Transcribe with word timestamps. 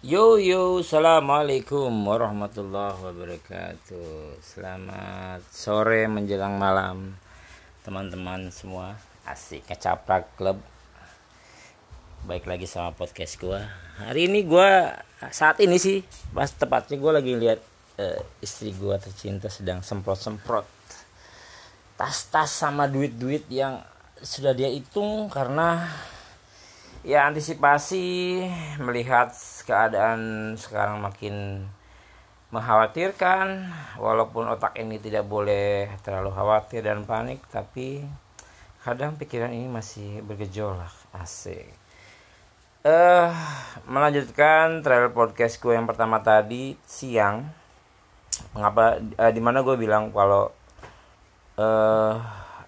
Yo 0.00 0.40
yo, 0.40 0.80
assalamualaikum 0.80 1.92
warahmatullahi 2.08 2.96
wabarakatuh. 3.04 4.40
Selamat 4.40 5.44
sore 5.52 6.08
menjelang 6.08 6.56
malam, 6.56 7.20
teman-teman 7.84 8.48
semua. 8.48 8.96
Asik 9.28 9.68
ngecaprak 9.68 10.24
klub. 10.40 10.56
Baik 12.24 12.48
lagi 12.48 12.64
sama 12.64 12.96
podcast 12.96 13.36
gua. 13.36 13.68
Hari 14.00 14.32
ini 14.32 14.48
gua 14.48 14.96
saat 15.28 15.60
ini 15.60 15.76
sih, 15.76 16.00
pas 16.32 16.48
tepatnya 16.48 16.96
gua 16.96 17.20
lagi 17.20 17.36
lihat 17.36 17.60
eh, 18.00 18.24
istri 18.40 18.72
gua 18.72 18.96
tercinta 18.96 19.52
sedang 19.52 19.84
semprot-semprot 19.84 20.64
tas-tas 22.00 22.48
sama 22.48 22.88
duit-duit 22.88 23.44
yang 23.52 23.84
sudah 24.24 24.56
dia 24.56 24.72
hitung 24.72 25.28
karena 25.28 25.84
ya 27.00 27.24
antisipasi 27.24 28.44
melihat 28.76 29.32
keadaan 29.64 30.52
sekarang 30.60 31.00
makin 31.00 31.66
mengkhawatirkan. 32.52 33.70
Walaupun 33.96 34.50
otak 34.50 34.76
ini 34.76 35.00
tidak 35.00 35.24
boleh 35.24 35.88
terlalu 36.04 36.30
khawatir 36.34 36.84
dan 36.84 37.06
panik 37.08 37.40
tapi 37.48 38.04
kadang 38.84 39.16
pikiran 39.16 39.52
ini 39.52 39.68
masih 39.68 40.20
bergejolak 40.24 40.92
asik. 41.16 41.68
Eh 42.80 42.88
uh, 42.88 43.28
melanjutkan 43.84 44.80
trail 44.80 45.12
podcast 45.12 45.60
gue 45.60 45.76
yang 45.76 45.84
pertama 45.84 46.20
tadi 46.24 46.76
siang. 46.88 47.44
Mengapa 48.56 48.96
uh, 48.96 49.32
di 49.32 49.40
mana 49.40 49.60
gue 49.60 49.76
bilang 49.76 50.08
kalau 50.16 50.48
uh, 51.60 52.14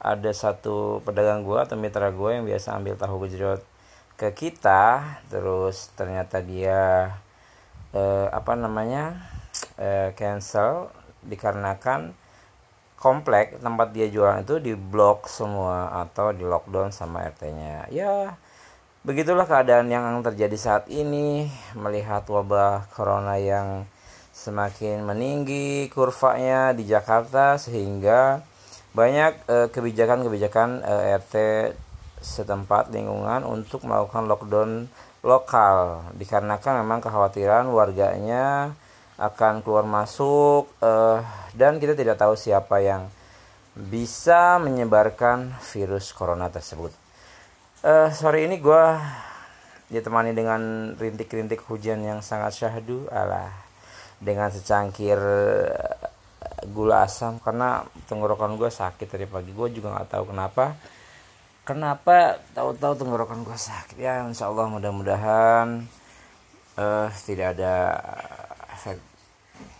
ada 0.03 0.31
satu 0.35 1.01
pedagang 1.01 1.47
gue 1.47 1.57
atau 1.57 1.81
mitra 1.81 2.13
gue 2.13 2.31
yang 2.35 2.45
biasa 2.45 2.77
ambil 2.77 2.99
tahu 2.99 3.25
gejrot 3.25 3.72
ke 4.17 4.35
kita 4.37 5.03
terus 5.33 5.91
ternyata 5.99 6.41
dia 6.43 7.13
eh, 7.93 8.29
apa 8.31 8.53
namanya 8.55 9.19
eh, 9.77 10.15
cancel 10.15 10.93
dikarenakan 11.23 12.15
komplek 12.99 13.59
tempat 13.59 13.91
dia 13.91 14.07
jualan 14.07 14.47
itu 14.47 14.63
diblok 14.63 15.27
semua 15.27 15.91
atau 16.07 16.31
di 16.31 16.47
lockdown 16.47 16.95
sama 16.95 17.27
RT-nya 17.27 17.91
ya 17.91 18.39
begitulah 19.03 19.51
keadaan 19.51 19.91
yang 19.91 20.23
terjadi 20.23 20.55
saat 20.55 20.85
ini. 20.87 21.51
Melihat 21.75 22.23
wabah 22.31 22.87
corona 22.95 23.35
yang 23.39 23.87
semakin 24.33 25.03
meninggi 25.05 25.91
kurvanya 25.93 26.73
di 26.73 26.89
Jakarta 26.89 27.59
sehingga 27.59 28.47
banyak 28.95 29.33
eh, 29.51 29.69
kebijakan-kebijakan 29.75 30.87
eh, 30.87 31.19
RT 31.19 31.35
setempat 32.23 32.95
lingkungan 32.95 33.43
untuk 33.43 33.85
melakukan 33.85 34.31
lockdown 34.31 34.71
lokal. 35.27 36.07
Dikarenakan 36.17 36.83
memang 36.87 37.03
kekhawatiran 37.03 37.67
warganya 37.71 38.75
akan 39.19 39.63
keluar 39.63 39.87
masuk 39.87 40.73
uh, 40.83 41.23
dan 41.55 41.79
kita 41.79 41.95
tidak 41.95 42.19
tahu 42.19 42.35
siapa 42.35 42.83
yang 42.83 43.07
bisa 43.73 44.59
menyebarkan 44.59 45.55
virus 45.63 46.11
corona 46.11 46.51
tersebut. 46.51 46.91
Uh, 47.83 48.11
sore 48.15 48.47
ini 48.47 48.59
gue 48.63 48.85
ditemani 49.93 50.33
dengan 50.33 50.93
rintik-rintik 50.97 51.61
hujan 51.69 52.01
yang 52.03 52.25
sangat 52.25 52.57
syahdu 52.57 53.05
alah 53.13 53.53
dengan 54.23 54.49
secangkir 54.49 55.19
gula 56.71 57.05
asam. 57.05 57.39
Karena 57.43 57.83
tenggorokan 58.07 58.55
gue 58.59 58.71
sakit 58.71 59.07
tadi 59.07 59.27
pagi. 59.29 59.51
Gue 59.55 59.71
juga 59.71 59.93
nggak 59.95 60.09
tahu 60.19 60.35
kenapa 60.35 60.75
kenapa? 61.75 62.39
Tahu-tahu 62.57 62.95
tenggorokan 62.97 63.45
gue 63.45 63.57
sakit. 63.57 63.99
Ya 64.01 64.23
insya 64.25 64.49
Allah 64.49 64.69
mudah-mudahan 64.69 65.85
uh, 66.79 67.09
tidak 67.25 67.59
ada 67.59 67.97
efek 68.73 69.01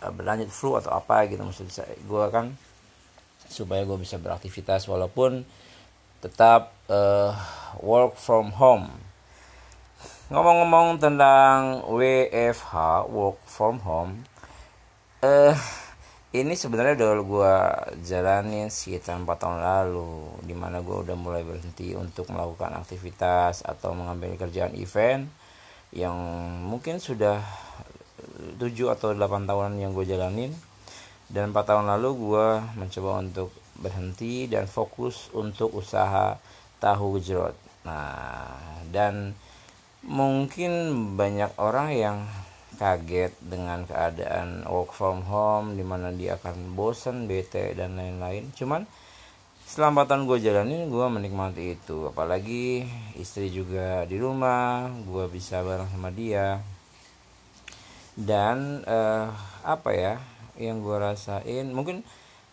uh, 0.01 0.11
berlanjut 0.13 0.49
flu 0.49 0.77
atau 0.77 0.93
apa 0.93 1.25
gitu 1.29 1.41
maksud 1.41 1.69
gue 2.03 2.25
kan 2.29 2.53
supaya 3.49 3.85
gue 3.85 3.97
bisa 4.01 4.17
beraktivitas 4.17 4.89
walaupun 4.89 5.45
tetap 6.21 6.73
uh, 6.89 7.35
work 7.83 8.17
from 8.17 8.53
home. 8.55 8.89
Ngomong-ngomong 10.33 10.97
tentang 10.97 11.83
WFH 11.85 13.05
work 13.11 13.37
from 13.45 13.83
home 13.83 14.25
eh 15.23 15.53
uh, 15.53 15.57
ini 16.33 16.57
sebenarnya 16.57 16.97
udah 16.97 17.11
gue 17.21 17.55
jalanin 18.01 18.73
sekitar 18.73 19.21
4 19.21 19.29
tahun 19.37 19.61
lalu 19.61 20.41
di 20.41 20.57
mana 20.57 20.81
gue 20.81 21.05
udah 21.05 21.13
mulai 21.13 21.45
berhenti 21.45 21.93
untuk 21.93 22.33
melakukan 22.33 22.73
aktivitas 22.73 23.61
atau 23.61 23.93
mengambil 23.93 24.33
kerjaan 24.41 24.73
event 24.73 25.29
yang 25.93 26.17
mungkin 26.65 26.97
sudah 26.97 27.37
7 28.57 28.65
atau 28.65 29.13
8 29.13 29.45
tahunan 29.45 29.77
yang 29.77 29.93
gue 29.93 30.09
jalanin. 30.09 30.49
Dan 31.29 31.53
4 31.53 31.69
tahun 31.69 31.85
lalu 31.85 32.09
gue 32.17 32.47
mencoba 32.81 33.21
untuk 33.21 33.53
berhenti 33.77 34.45
dan 34.45 34.69
fokus 34.69 35.33
untuk 35.33 35.73
usaha 35.73 36.37
tahu 36.77 37.17
gejrot 37.19 37.55
nah 37.83 38.47
dan 38.95 39.35
mungkin 40.03 40.71
banyak 41.19 41.51
orang 41.59 41.91
yang 41.91 42.17
kaget 42.75 43.33
dengan 43.39 43.85
keadaan 43.85 44.65
work 44.67 44.91
from 44.91 45.23
home 45.25 45.77
di 45.77 45.85
mana 45.85 46.09
dia 46.11 46.35
akan 46.35 46.73
bosan 46.73 47.29
bete 47.29 47.77
dan 47.77 47.95
lain-lain. 47.95 48.49
Cuman 48.57 48.83
selama 49.63 50.05
tahun 50.05 50.27
gue 50.27 50.37
jalanin 50.43 50.89
gue 50.89 51.05
menikmati 51.07 51.77
itu. 51.79 52.09
Apalagi 52.09 52.83
istri 53.17 53.53
juga 53.53 54.03
di 54.09 54.17
rumah 54.19 54.89
gue 55.05 55.25
bisa 55.29 55.61
bareng 55.61 55.89
sama 55.89 56.09
dia. 56.11 56.59
Dan 58.13 58.85
uh, 58.85 59.33
apa 59.65 59.89
ya 59.93 60.15
yang 60.59 60.85
gue 60.85 60.97
rasain 61.01 61.73
mungkin 61.73 62.05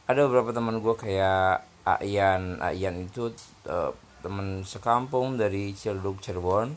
ada 0.08 0.24
beberapa 0.24 0.56
teman 0.56 0.80
gue 0.80 0.94
kayak 0.96 1.68
Ayan 1.84 2.60
Ayan 2.62 3.08
itu 3.08 3.32
uh, 3.66 3.92
teman 4.20 4.62
sekampung 4.62 5.40
dari 5.40 5.72
Ciledug 5.72 6.20
Cirebon. 6.20 6.76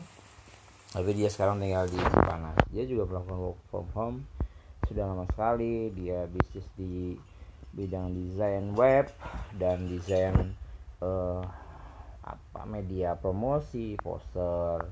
Tapi 0.94 1.10
dia 1.12 1.26
sekarang 1.26 1.58
tinggal 1.58 1.90
di 1.90 1.98
Cipanas 1.98 2.63
dia 2.74 2.84
juga 2.90 3.06
melakukan 3.06 3.38
work 3.38 3.60
from 3.70 3.86
home. 3.94 4.18
Sudah 4.90 5.06
lama 5.06 5.24
sekali 5.30 5.94
dia 5.94 6.26
bisnis 6.26 6.66
di 6.74 7.14
bidang 7.70 8.10
desain 8.10 8.74
web 8.74 9.06
dan 9.56 9.86
desain 9.86 10.34
uh, 10.98 11.42
apa 12.26 12.62
media 12.66 13.14
promosi 13.14 13.94
poster 14.02 14.90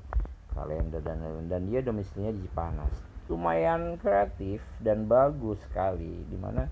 kalender 0.55 1.03
dan 1.03 1.19
lain 1.19 1.45
dan 1.51 1.67
dia 1.67 1.83
domisilinya 1.83 2.31
di 2.31 2.41
Cipanas 2.47 2.93
lumayan 3.31 3.95
kreatif 3.99 4.63
dan 4.83 5.07
bagus 5.07 5.59
sekali. 5.67 6.23
Di 6.27 6.37
mana 6.39 6.67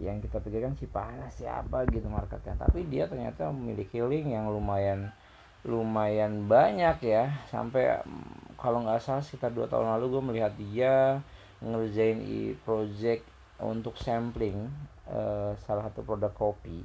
yang 0.00 0.20
kita 0.24 0.40
pikirkan 0.40 0.76
Cipanas 0.76 1.36
siapa? 1.36 1.84
gitu 1.88 2.08
marketnya. 2.08 2.56
Tapi 2.56 2.88
dia 2.88 3.04
ternyata 3.06 3.52
memiliki 3.52 4.00
link 4.00 4.32
yang 4.32 4.48
lumayan 4.48 5.12
lumayan 5.64 6.48
banyak 6.48 6.96
ya. 7.04 7.24
Sampai 7.48 8.00
kalau 8.56 8.84
nggak 8.84 9.00
salah 9.00 9.24
sekitar 9.24 9.52
dua 9.52 9.68
tahun 9.68 9.96
lalu 9.98 10.06
gue 10.18 10.22
melihat 10.32 10.52
dia 10.56 10.94
ngerjain 11.60 12.20
i 12.24 12.56
project 12.64 13.24
untuk 13.60 13.92
sampling 14.00 14.72
uh, 15.04 15.52
salah 15.68 15.88
satu 15.88 16.00
produk 16.00 16.32
kopi 16.32 16.80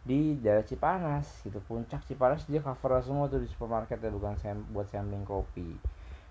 di 0.00 0.40
daerah 0.40 0.64
Cipanas 0.64 1.28
gitu. 1.44 1.60
Puncak 1.68 2.00
Cipanas 2.08 2.48
dia 2.48 2.64
cover 2.64 3.00
semua 3.04 3.28
tuh 3.28 3.44
di 3.44 3.48
supermarket 3.48 4.00
ya 4.00 4.08
bukan 4.08 4.34
sam 4.40 4.64
buat 4.72 4.88
sampling 4.88 5.24
kopi. 5.28 5.76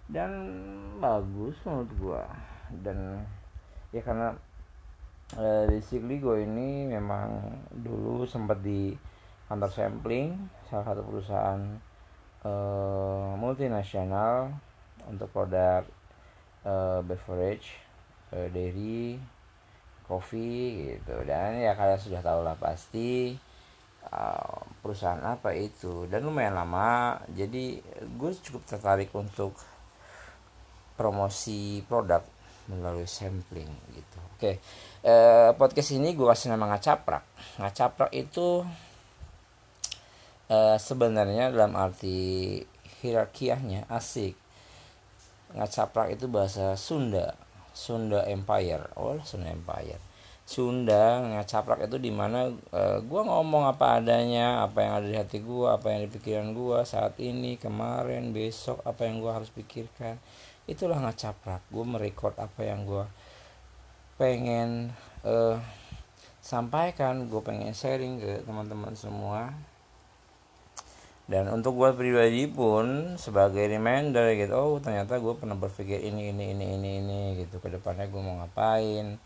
Dan 0.09 0.31
bagus 0.97 1.53
menurut 1.69 1.91
gue 2.01 2.23
dan 2.81 3.21
ya 3.93 4.01
karena 4.01 4.33
uh, 5.37 5.65
basically 5.69 6.17
gue 6.17 6.45
ini 6.45 6.89
memang 6.89 7.53
dulu 7.69 8.25
sempat 8.25 8.57
di 8.65 8.97
kantor 9.45 9.69
sampling 9.69 10.33
salah 10.69 10.85
satu 10.85 11.01
perusahaan 11.01 11.61
uh, 12.45 13.33
multinasional 13.35 14.53
untuk 15.09 15.33
produk 15.33 15.81
uh, 16.63 17.01
beverage, 17.01 17.73
uh, 18.31 18.45
dairy, 18.53 19.17
coffee 20.05 20.93
gitu. 20.95 21.25
Dan 21.25 21.57
ya 21.57 21.73
kalian 21.73 21.97
sudah 21.97 22.21
tahu 22.21 22.45
lah 22.45 22.53
pasti 22.55 23.33
uh, 24.13 24.61
perusahaan 24.85 25.21
apa 25.25 25.57
itu. 25.57 26.05
Dan 26.05 26.29
lumayan 26.29 26.53
lama. 26.53 27.17
Jadi 27.33 27.81
gue 28.05 28.31
cukup 28.37 28.61
tertarik 28.69 29.09
untuk 29.17 29.57
promosi 30.93 31.81
produk 31.89 32.21
melalui 32.69 33.09
sampling 33.09 33.71
gitu. 33.97 34.19
Oke 34.37 34.39
okay. 34.39 34.55
uh, 35.09 35.51
podcast 35.57 35.97
ini 35.97 36.13
gue 36.13 36.23
kasih 36.23 36.53
nama 36.53 36.69
ngacaprak 36.75 37.25
ngacaprak 37.57 38.11
itu 38.13 38.61
uh, 40.49 40.75
sebenarnya 40.75 41.53
dalam 41.53 41.77
arti 41.77 42.59
hierarkiahnya 42.99 43.87
asik. 43.87 44.35
Ngacaprak 45.55 46.13
itu 46.13 46.29
bahasa 46.29 46.75
Sunda. 46.75 47.37
Sunda 47.73 48.25
Empire. 48.27 48.91
Oh 48.99 49.17
Sunda 49.23 49.49
Empire. 49.49 50.01
Sunda 50.49 51.21
ngacaplak 51.21 51.85
itu 51.85 52.01
di 52.01 52.09
mana 52.09 52.49
uh, 52.49 52.57
eh, 52.73 52.97
gue 53.05 53.21
ngomong 53.21 53.69
apa 53.69 54.01
adanya 54.01 54.65
apa 54.65 54.81
yang 54.81 54.93
ada 54.97 55.05
di 55.05 55.13
hati 55.13 55.45
gue 55.45 55.69
apa 55.69 55.93
yang 55.93 56.09
di 56.09 56.09
pikiran 56.09 56.57
gue 56.57 56.81
saat 56.89 57.21
ini 57.21 57.61
kemarin 57.61 58.33
besok 58.33 58.81
apa 58.81 59.05
yang 59.05 59.21
gue 59.21 59.29
harus 59.29 59.53
pikirkan. 59.53 60.17
Itulah 60.65 60.97
ngacaplak 61.05 61.61
gue 61.69 61.85
merekod 61.85 62.33
apa 62.41 62.65
yang 62.65 62.81
gue 62.89 63.05
pengen 64.17 64.89
uh, 65.21 65.61
sampaikan. 66.41 67.29
Gue 67.29 67.45
pengen 67.45 67.69
sharing 67.77 68.17
ke 68.17 68.41
teman-teman 68.41 68.97
semua 68.97 69.53
dan 71.29 71.45
untuk 71.53 71.77
gue 71.77 71.93
pribadi 71.93 72.49
pun 72.49 73.13
sebagai 73.21 73.61
reminder 73.69 74.33
gitu 74.33 74.57
oh 74.57 74.81
ternyata 74.81 75.21
gue 75.21 75.37
pernah 75.37 75.53
berpikir 75.53 76.01
ini 76.01 76.33
ini 76.33 76.57
ini 76.57 76.65
ini 76.73 76.89
ini 77.05 77.21
gitu. 77.45 77.61
Ke 77.61 77.69
depannya 77.69 78.09
gue 78.09 78.17
mau 78.17 78.41
ngapain? 78.41 79.21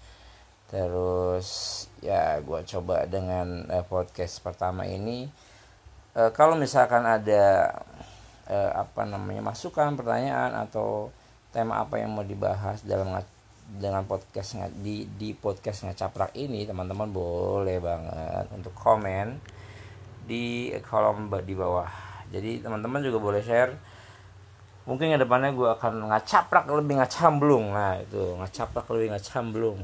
Terus 0.68 1.48
ya 2.04 2.44
gue 2.44 2.60
coba 2.68 3.08
dengan 3.08 3.64
uh, 3.72 3.88
podcast 3.88 4.44
pertama 4.44 4.84
ini 4.84 5.32
uh, 6.20 6.32
kalau 6.36 6.60
misalkan 6.60 7.08
ada 7.08 7.72
uh, 8.52 8.72
apa 8.84 9.08
namanya 9.08 9.40
masukan 9.40 9.96
pertanyaan 9.96 10.60
atau 10.60 11.08
tema 11.56 11.80
apa 11.80 12.04
yang 12.04 12.12
mau 12.12 12.28
dibahas 12.28 12.84
dalam 12.84 13.16
dengan 13.64 14.04
podcast 14.04 14.60
di 14.84 15.08
di 15.08 15.32
podcast 15.32 15.88
ngacaprak 15.88 16.36
ini 16.36 16.68
teman-teman 16.68 17.08
boleh 17.08 17.80
banget 17.80 18.46
untuk 18.52 18.76
komen 18.76 19.40
di 20.24 20.72
kolom 20.88 21.28
di 21.44 21.54
bawah. 21.56 21.90
Jadi 22.34 22.64
teman-teman 22.64 23.04
juga 23.04 23.20
boleh 23.22 23.42
share. 23.44 23.75
Mungkin 24.84 25.16
ke 25.16 25.20
depannya 25.22 25.56
gue 25.56 25.70
akan 25.80 26.12
ngacaprak 26.12 26.68
lebih 26.68 27.00
ngacamblung. 27.00 27.72
Nah 27.72 28.02
itu 28.02 28.36
ngacaprak 28.40 28.88
lebih 28.92 29.16
ngacamblung. 29.16 29.80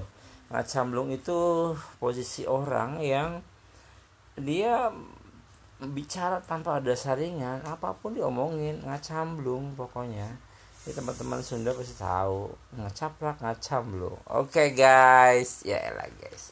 Ngacamblung 0.49 1.13
itu 1.13 1.71
posisi 2.01 2.43
orang 2.49 2.99
yang 2.99 3.39
dia 4.35 4.91
bicara 5.79 6.43
tanpa 6.43 6.83
ada 6.83 6.91
saringan 6.91 7.63
apa 7.63 7.95
pun 7.95 8.11
diomongin 8.11 8.83
ngacamblung 8.83 9.79
pokoknya. 9.79 10.27
Ini 10.83 10.91
teman-teman 10.95 11.39
Sunda 11.43 11.71
pasti 11.71 11.95
tahu 11.95 12.51
ngacaprak 12.75 13.39
ngacamblung. 13.39 14.19
Oke 14.27 14.51
okay, 14.51 14.67
guys. 14.75 15.63
Ya 15.63 15.79
elah 15.79 16.09
guys. 16.19 16.51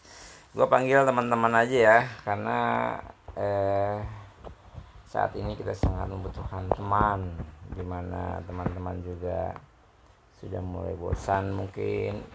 Gue 0.55 0.67
panggil 0.71 1.03
teman-teman 1.03 1.51
aja 1.51 1.75
ya 1.75 1.97
karena 2.23 2.59
eh, 3.37 4.01
saat 5.07 5.31
ini 5.37 5.55
kita 5.55 5.71
sangat 5.71 6.09
membutuhkan 6.09 6.67
teman 6.73 7.31
di 7.71 7.85
mana 7.85 8.41
teman-teman 8.43 8.97
juga 9.05 9.53
sudah 10.41 10.59
mulai 10.59 10.97
bosan 10.97 11.53
mungkin. 11.53 12.25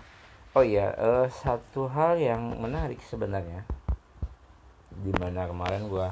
Oh 0.54 0.64
iya 0.64 0.94
eh, 0.94 1.26
satu 1.28 1.90
hal 1.90 2.16
yang 2.16 2.56
menarik 2.62 3.02
sebenarnya 3.02 3.66
di 4.92 5.12
mana 5.16 5.48
kemarin 5.48 5.88
gue 5.88 6.08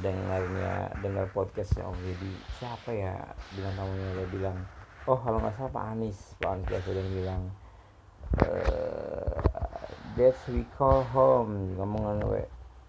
dengarnya 0.00 0.88
dengar 1.04 1.28
podcastnya 1.36 1.84
Om 1.84 1.98
Deddy 2.00 2.32
siapa 2.56 2.90
ya? 2.96 3.12
Bilang 3.52 3.74
tamunya 3.76 4.08
dia 4.16 4.28
bilang 4.32 4.56
oh 5.04 5.18
kalau 5.20 5.38
nggak 5.38 5.54
salah 5.56 5.72
Pak 5.72 5.84
Anies. 5.92 6.18
Pak 6.40 6.50
Anies 6.56 6.82
sudah 6.84 7.04
bilang 7.12 7.42
uh, 8.40 9.36
that's 10.16 10.40
we 10.48 10.64
call 10.80 11.04
home. 11.12 11.76
Ngomong 11.76 12.24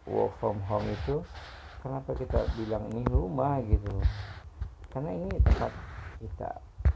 work 0.08 0.36
from 0.40 0.60
home 0.68 0.84
itu 0.84 1.24
kenapa 1.80 2.16
kita 2.16 2.40
bilang 2.60 2.88
ini 2.92 3.04
rumah 3.08 3.60
gitu? 3.64 3.92
Karena 4.92 5.12
ini 5.16 5.28
tempat 5.42 5.72
kita 6.20 6.52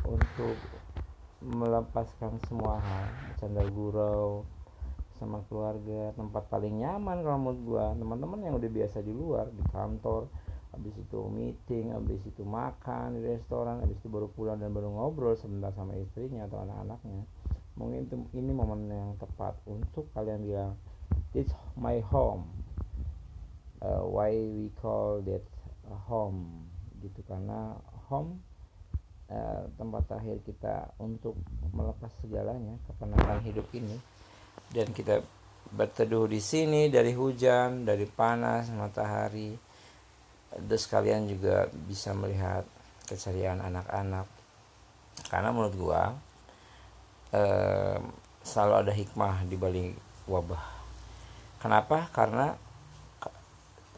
untuk 0.07 0.56
melepaskan 1.44 2.39
semua 2.50 2.81
hal 2.81 3.06
bercanda 3.30 3.63
gurau 3.71 4.44
sama 5.18 5.42
keluarga 5.50 6.13
tempat 6.13 6.45
paling 6.50 6.81
nyaman 6.81 7.25
kalau 7.25 7.38
menurut 7.42 7.62
gua. 7.65 7.86
Teman-teman 7.98 8.39
yang 8.45 8.56
udah 8.57 8.69
biasa 8.69 9.01
di 9.01 9.13
luar 9.13 9.50
di 9.50 9.63
kantor 9.74 10.30
habis 10.75 10.94
itu 10.94 11.19
meeting 11.31 11.95
habis 11.95 12.21
itu 12.27 12.44
makan 12.45 13.18
di 13.18 13.25
restoran 13.25 13.81
habis 13.81 13.98
itu 13.98 14.12
baru 14.12 14.30
pulang 14.30 14.62
dan 14.62 14.75
baru 14.75 14.94
ngobrol 14.94 15.33
sebentar 15.33 15.74
sama 15.74 15.98
istrinya 15.98 16.45
atau 16.45 16.62
anak-anaknya. 16.62 17.24
Mungkin 17.77 18.09
ini 18.33 18.51
momen 18.54 18.89
yang 18.89 19.13
tepat 19.18 19.57
untuk 19.65 20.09
kalian 20.13 20.45
bilang 20.45 20.74
it's 21.33 21.54
my 21.77 21.98
home 22.01 22.67
uh, 23.82 24.04
why 24.08 24.34
we 24.34 24.70
call 24.78 25.22
that 25.26 25.44
home 26.08 26.68
gitu. 27.02 27.22
Karena 27.26 27.76
home 28.08 28.42
uh, 29.30 29.68
tempat 29.76 30.08
terakhir 30.08 30.38
kita 30.46 30.76
untuk 31.02 31.38
melepas 31.74 32.12
segalanya 32.24 32.76
kepenatan 32.90 33.40
hidup 33.46 33.68
ini. 33.76 33.98
Dan 34.68 34.92
kita 34.92 35.24
berteduh 35.68 36.32
di 36.32 36.40
sini 36.40 36.88
dari 36.88 37.12
hujan 37.12 37.84
dari 37.84 38.08
panas 38.08 38.72
matahari. 38.72 39.56
Terus 40.48 40.88
kalian 40.88 41.28
juga 41.28 41.68
bisa 41.70 42.16
melihat 42.16 42.64
keceriaan 43.08 43.60
anak-anak. 43.62 44.28
Karena 45.28 45.50
menurut 45.52 45.76
gua 45.76 46.16
eh, 47.36 48.00
selalu 48.48 48.74
ada 48.80 48.94
hikmah 48.96 49.44
di 49.44 49.56
balik 49.60 49.92
wabah. 50.24 50.64
Kenapa? 51.60 52.08
Karena 52.16 52.56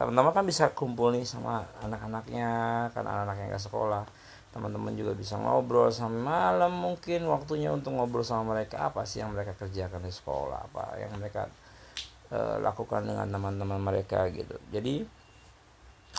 teman-teman 0.00 0.32
kan 0.32 0.48
bisa 0.48 0.72
kumpul 0.72 1.12
nih 1.12 1.28
sama 1.28 1.60
anak-anaknya 1.84 2.48
kan 2.96 3.04
anak-anaknya 3.04 3.52
nggak 3.52 3.64
sekolah. 3.68 4.08
Teman-teman 4.48 4.96
juga 4.96 5.12
bisa 5.12 5.36
ngobrol 5.36 5.92
sampai 5.92 6.24
malam 6.24 6.72
mungkin 6.72 7.28
waktunya 7.28 7.68
untuk 7.68 7.92
ngobrol 7.92 8.24
sama 8.24 8.56
mereka. 8.56 8.80
Apa 8.88 9.04
sih 9.04 9.20
yang 9.20 9.36
mereka 9.36 9.52
kerjakan 9.60 10.00
di 10.00 10.08
sekolah? 10.08 10.72
Apa 10.72 10.96
yang 10.96 11.12
mereka 11.20 11.52
uh, 12.32 12.56
lakukan 12.64 13.04
dengan 13.04 13.28
teman-teman 13.28 13.76
mereka 13.76 14.24
gitu. 14.32 14.56
Jadi 14.72 15.04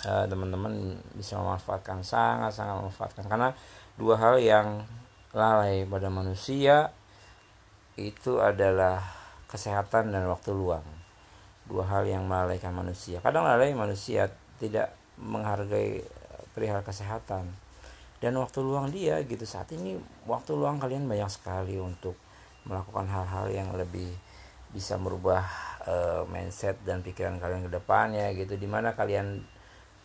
uh, 0.05 0.29
teman-teman 0.29 1.01
bisa 1.17 1.41
memanfaatkan 1.41 2.05
sangat-sangat 2.05 2.85
memanfaatkan. 2.85 3.25
Karena 3.25 3.49
dua 3.97 4.13
hal 4.21 4.37
yang 4.37 4.85
lalai 5.33 5.89
pada 5.89 6.13
manusia 6.13 6.93
itu 7.97 8.37
adalah 8.37 9.01
kesehatan 9.49 10.13
dan 10.13 10.29
waktu 10.29 10.53
luang 10.53 11.00
dua 11.65 11.85
hal 11.87 12.03
yang 12.07 12.25
melalaikan 12.25 12.73
manusia. 12.73 13.21
Kadang 13.21 13.45
lalai 13.45 13.73
manusia 13.75 14.29
tidak 14.61 14.93
menghargai 15.17 16.01
perihal 16.53 16.81
kesehatan. 16.83 17.47
Dan 18.21 18.37
waktu 18.37 18.61
luang 18.61 18.93
dia 18.93 19.17
gitu 19.25 19.41
saat 19.49 19.73
ini 19.73 19.97
waktu 20.29 20.53
luang 20.53 20.77
kalian 20.77 21.09
banyak 21.09 21.31
sekali 21.33 21.81
untuk 21.81 22.13
melakukan 22.69 23.09
hal-hal 23.09 23.49
yang 23.49 23.73
lebih 23.73 24.13
bisa 24.69 24.93
merubah 25.01 25.41
uh, 25.89 26.21
mindset 26.29 26.77
dan 26.85 27.01
pikiran 27.01 27.41
kalian 27.41 27.65
ke 27.65 27.71
depannya 27.73 28.29
gitu. 28.37 28.61
Di 28.61 28.69
mana 28.69 28.93
kalian 28.93 29.41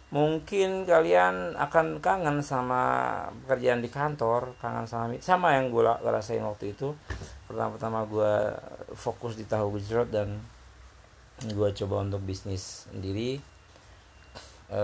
mungkin 0.06 0.88
kalian 0.88 1.58
akan 1.58 1.98
kangen 2.00 2.38
sama 2.40 3.12
pekerjaan 3.44 3.82
di 3.82 3.90
kantor 3.90 4.54
kangen 4.62 4.86
sama 4.86 5.18
sama 5.18 5.58
yang 5.58 5.68
gue 5.68 5.84
rasain 5.84 6.40
waktu 6.40 6.72
itu. 6.72 6.96
Pertama-tama 7.44 8.08
gue 8.08 8.32
fokus 8.96 9.36
di 9.36 9.44
tahu 9.44 9.76
gejrot 9.76 10.08
dan 10.08 10.40
gue 11.44 11.68
coba 11.84 12.00
untuk 12.00 12.24
bisnis 12.24 12.88
sendiri. 12.88 13.36
E, 14.66 14.82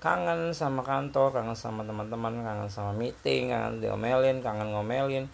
kangen 0.00 0.50
sama 0.56 0.82
kantor 0.82 1.30
kangen 1.30 1.54
sama 1.54 1.86
teman-teman 1.86 2.40
kangen 2.40 2.66
sama 2.66 2.90
meeting 2.96 3.52
kangen 3.52 3.84
diomelin 3.84 4.40
kangen 4.40 4.72
ngomelin. 4.72 5.28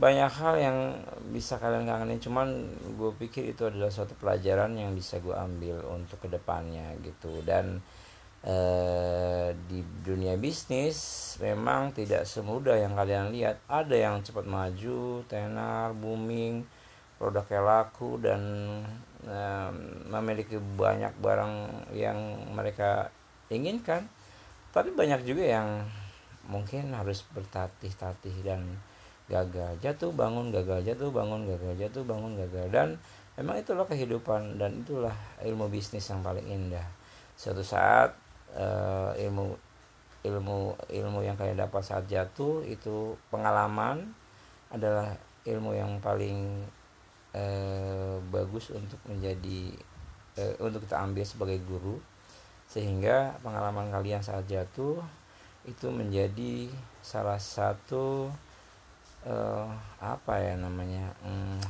Banyak 0.00 0.32
hal 0.32 0.54
yang 0.56 0.78
bisa 1.30 1.60
kalian 1.60 1.84
kangenin 1.86 2.18
cuman 2.18 2.48
gue 2.96 3.12
pikir 3.20 3.52
itu 3.52 3.68
adalah 3.68 3.92
suatu 3.92 4.16
pelajaran 4.16 4.72
yang 4.74 4.96
bisa 4.96 5.20
gue 5.20 5.36
ambil 5.36 5.78
untuk 5.86 6.26
ke 6.26 6.28
depannya 6.32 6.90
gitu. 7.06 7.44
Dan 7.46 7.78
e, 8.42 8.56
di 9.70 9.84
dunia 10.02 10.34
bisnis 10.34 10.98
memang 11.38 11.94
tidak 11.94 12.26
semudah 12.26 12.74
yang 12.80 12.98
kalian 12.98 13.30
lihat. 13.30 13.62
Ada 13.70 13.94
yang 13.94 14.26
cepat 14.26 14.48
maju 14.48 15.22
tenar 15.30 15.94
booming 15.94 16.79
produknya 17.20 17.60
laku 17.60 18.16
dan 18.16 18.40
memiliki 20.08 20.56
banyak 20.56 21.12
barang 21.20 21.54
yang 21.92 22.16
mereka 22.56 23.12
inginkan. 23.52 24.08
Tapi 24.72 24.96
banyak 24.96 25.28
juga 25.28 25.44
yang 25.44 25.68
mungkin 26.48 26.96
harus 26.96 27.20
bertatih-tatih 27.36 28.40
dan 28.40 28.64
gagal 29.30 29.78
jatuh 29.78 30.10
bangun 30.10 30.50
gagal 30.50 30.82
jatuh 30.82 31.12
bangun 31.12 31.46
gagal 31.46 31.74
jatuh 31.76 32.02
bangun 32.08 32.40
gagal. 32.40 32.66
Dan 32.72 32.88
memang 33.36 33.60
itulah 33.60 33.84
kehidupan 33.84 34.56
dan 34.56 34.80
itulah 34.80 35.14
ilmu 35.44 35.68
bisnis 35.68 36.08
yang 36.08 36.24
paling 36.24 36.48
indah. 36.48 36.88
Suatu 37.36 37.60
saat 37.60 38.16
uh, 38.56 39.12
ilmu 39.20 39.52
ilmu 40.20 40.76
ilmu 40.92 41.20
yang 41.24 41.36
kalian 41.36 41.60
dapat 41.60 41.80
saat 41.84 42.04
jatuh 42.08 42.60
itu 42.64 43.16
pengalaman 43.32 44.12
adalah 44.68 45.16
ilmu 45.48 45.72
yang 45.72 45.96
paling 46.04 46.64
eh, 47.34 48.16
bagus 48.30 48.74
untuk 48.74 48.98
menjadi 49.06 49.74
eh, 50.38 50.54
untuk 50.62 50.82
kita 50.86 51.00
ambil 51.02 51.24
sebagai 51.26 51.58
guru 51.66 51.98
sehingga 52.70 53.34
pengalaman 53.42 53.90
kalian 53.90 54.22
saat 54.22 54.46
jatuh 54.46 55.02
itu 55.66 55.86
menjadi 55.90 56.70
salah 57.02 57.38
satu 57.38 58.30
eh, 59.26 59.68
apa 60.00 60.34
ya 60.40 60.54
namanya 60.56 61.10
hmm, 61.26 61.60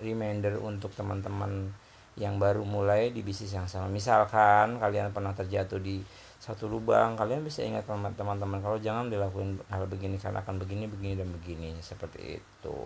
reminder 0.00 0.58
untuk 0.60 0.92
teman-teman 0.96 1.70
yang 2.16 2.40
baru 2.40 2.64
mulai 2.64 3.12
di 3.12 3.20
bisnis 3.20 3.52
yang 3.52 3.68
sama. 3.68 3.92
Misalkan 3.92 4.80
kalian 4.80 5.12
pernah 5.12 5.36
terjatuh 5.36 5.76
di 5.76 6.00
satu 6.40 6.68
lubang 6.68 7.16
kalian 7.16 7.42
bisa 7.42 7.64
ingat 7.64 7.88
teman-teman 7.88 8.60
kalau 8.60 8.78
jangan 8.78 9.08
dilakukan 9.08 9.56
hal 9.72 9.88
begini 9.88 10.20
karena 10.20 10.44
akan 10.44 10.60
begini 10.60 10.84
begini 10.86 11.16
dan 11.16 11.28
begini 11.32 11.74
seperti 11.80 12.38
itu 12.38 12.78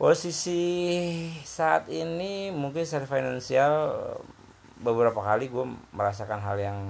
posisi 0.00 0.60
saat 1.44 1.86
ini 1.92 2.50
mungkin 2.50 2.82
secara 2.82 3.06
finansial 3.06 3.72
beberapa 4.82 5.22
kali 5.22 5.46
gue 5.46 5.66
merasakan 5.94 6.42
hal 6.42 6.58
yang 6.58 6.80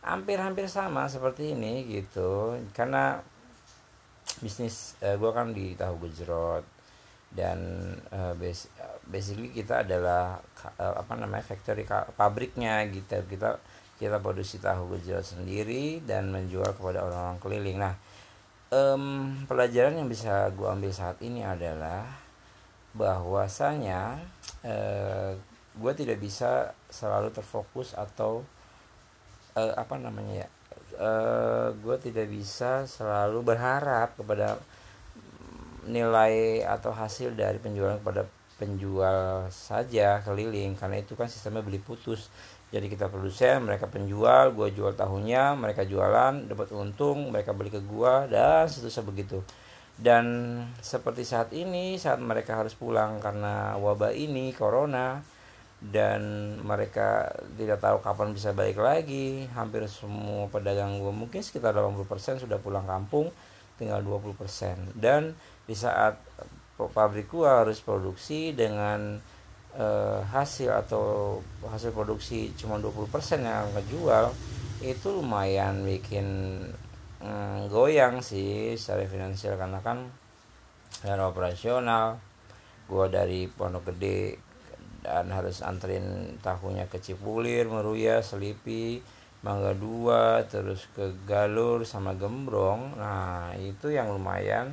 hampir-hampir 0.00 0.68
sama 0.68 1.08
seperti 1.08 1.52
ini 1.52 1.84
gitu. 1.88 2.56
Karena 2.72 3.20
bisnis 4.40 4.96
uh, 5.04 5.16
gue 5.16 5.30
kan 5.32 5.52
di 5.52 5.76
tahu 5.76 6.08
gejrot 6.08 6.64
dan 7.34 7.58
uh, 8.14 8.32
basically 9.10 9.50
kita 9.50 9.82
adalah 9.82 10.38
uh, 10.80 10.94
apa 10.96 11.12
namanya 11.18 11.44
factory 11.44 11.84
pabriknya 12.16 12.84
gitu. 12.88 13.20
Kita 13.28 13.58
kita 14.00 14.18
produksi 14.20 14.58
tahu 14.60 14.96
gejrot 14.96 15.24
sendiri 15.24 16.00
dan 16.04 16.32
menjual 16.32 16.72
kepada 16.76 17.04
orang-orang 17.04 17.38
keliling. 17.40 17.78
Nah 17.80 17.94
um, 18.74 19.30
pelajaran 19.46 19.94
yang 20.02 20.10
bisa 20.10 20.50
gue 20.50 20.66
ambil 20.66 20.90
saat 20.90 21.18
ini 21.22 21.46
adalah 21.46 22.10
bahwasanya 22.94 24.18
uh, 24.66 25.34
gue 25.74 25.92
tidak 25.94 26.18
bisa 26.18 26.74
selalu 26.90 27.30
terfokus 27.34 27.94
atau 27.94 28.42
uh, 29.58 29.74
apa 29.74 29.98
namanya 29.98 30.46
ya 30.46 30.48
uh, 30.98 31.68
gue 31.74 31.96
tidak 32.02 32.26
bisa 32.30 32.86
selalu 32.86 33.42
berharap 33.42 34.14
kepada 34.18 34.58
nilai 35.84 36.64
atau 36.64 36.94
hasil 36.94 37.36
dari 37.36 37.60
penjualan 37.60 37.98
kepada 38.00 38.24
penjual 38.54 39.50
saja 39.50 40.22
keliling 40.22 40.78
karena 40.78 41.02
itu 41.02 41.18
kan 41.18 41.26
sistemnya 41.26 41.60
beli 41.60 41.82
putus 41.82 42.30
jadi 42.74 42.90
kita 42.90 43.06
produsen 43.06 43.62
mereka 43.62 43.86
penjual 43.86 44.50
gue 44.50 44.74
jual 44.74 44.98
tahunnya 44.98 45.54
mereka 45.54 45.86
jualan 45.86 46.50
dapat 46.50 46.74
untung 46.74 47.30
mereka 47.30 47.54
beli 47.54 47.70
ke 47.70 47.78
gua 47.78 48.26
dan 48.26 48.66
seterusnya 48.66 49.06
begitu. 49.06 49.38
Dan 49.94 50.58
seperti 50.82 51.22
saat 51.22 51.54
ini 51.54 51.94
saat 52.02 52.18
mereka 52.18 52.58
harus 52.58 52.74
pulang 52.74 53.22
karena 53.22 53.78
wabah 53.78 54.10
ini 54.10 54.50
corona 54.50 55.22
dan 55.78 56.22
mereka 56.66 57.30
tidak 57.54 57.78
tahu 57.78 58.02
kapan 58.02 58.34
bisa 58.34 58.50
balik 58.50 58.82
lagi 58.82 59.46
hampir 59.54 59.86
semua 59.86 60.50
pedagang 60.50 60.98
gue 60.98 61.12
mungkin 61.12 61.44
sekitar 61.44 61.76
80% 61.76 62.42
sudah 62.42 62.58
pulang 62.58 62.88
kampung 62.88 63.28
tinggal 63.76 64.00
20% 64.02 64.98
dan 64.98 65.36
di 65.68 65.76
saat 65.76 66.18
pabrik 66.74 67.30
gua 67.30 67.62
harus 67.62 67.78
produksi 67.84 68.50
dengan 68.50 69.20
uh, 69.78 70.22
hasil 70.30 70.70
atau 70.70 71.38
hasil 71.66 71.90
produksi 71.94 72.50
cuma 72.58 72.78
20% 72.78 73.10
yang 73.42 73.66
ngejual 73.74 74.30
itu 74.82 75.06
lumayan 75.10 75.86
bikin 75.86 76.26
mm, 77.22 77.70
goyang 77.70 78.20
sih 78.20 78.74
secara 78.74 79.06
finansial 79.06 79.56
karena 79.56 79.80
kan 79.80 80.10
dan 81.04 81.20
operasional 81.20 82.20
gua 82.88 83.08
dari 83.08 83.48
Pondok 83.48 83.92
Gede 83.92 84.36
dan 85.04 85.28
harus 85.28 85.60
anterin 85.60 86.36
tahunya 86.40 86.88
ke 86.88 86.96
Cipulir, 86.96 87.68
Meruya, 87.68 88.24
Selipi, 88.24 89.04
Mangga 89.44 89.76
Dua, 89.76 90.40
terus 90.48 90.88
ke 90.96 91.12
Galur 91.28 91.84
sama 91.84 92.16
Gembrong. 92.16 92.96
Nah, 92.96 93.52
itu 93.60 93.92
yang 93.92 94.08
lumayan 94.08 94.72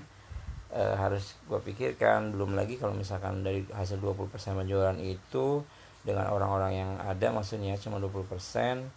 e, 0.71 0.83
harus 0.97 1.35
gue 1.45 1.59
pikirkan 1.61 2.31
belum 2.33 2.55
lagi 2.55 2.79
kalau 2.79 2.95
misalkan 2.95 3.43
dari 3.43 3.67
hasil 3.69 3.99
20% 3.99 4.31
penjualan 4.31 4.97
itu 4.97 5.61
dengan 6.01 6.33
orang-orang 6.33 6.71
yang 6.73 6.91
ada 6.97 7.29
maksudnya 7.29 7.77
cuma 7.77 8.01
20% 8.01 8.89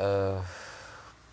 eh 0.00 0.40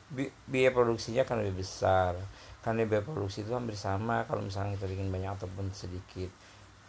bi 0.09 0.25
biaya 0.49 0.73
produksinya 0.73 1.21
akan 1.23 1.45
lebih 1.45 1.61
besar. 1.61 2.17
Karena 2.59 2.83
biaya 2.83 3.05
produksi 3.05 3.45
itu 3.45 3.53
hampir 3.55 3.77
sama 3.77 4.25
kalau 4.27 4.43
misalnya 4.43 4.75
kita 4.75 4.89
bikin 4.89 5.13
banyak 5.13 5.31
ataupun 5.38 5.71
sedikit. 5.71 6.27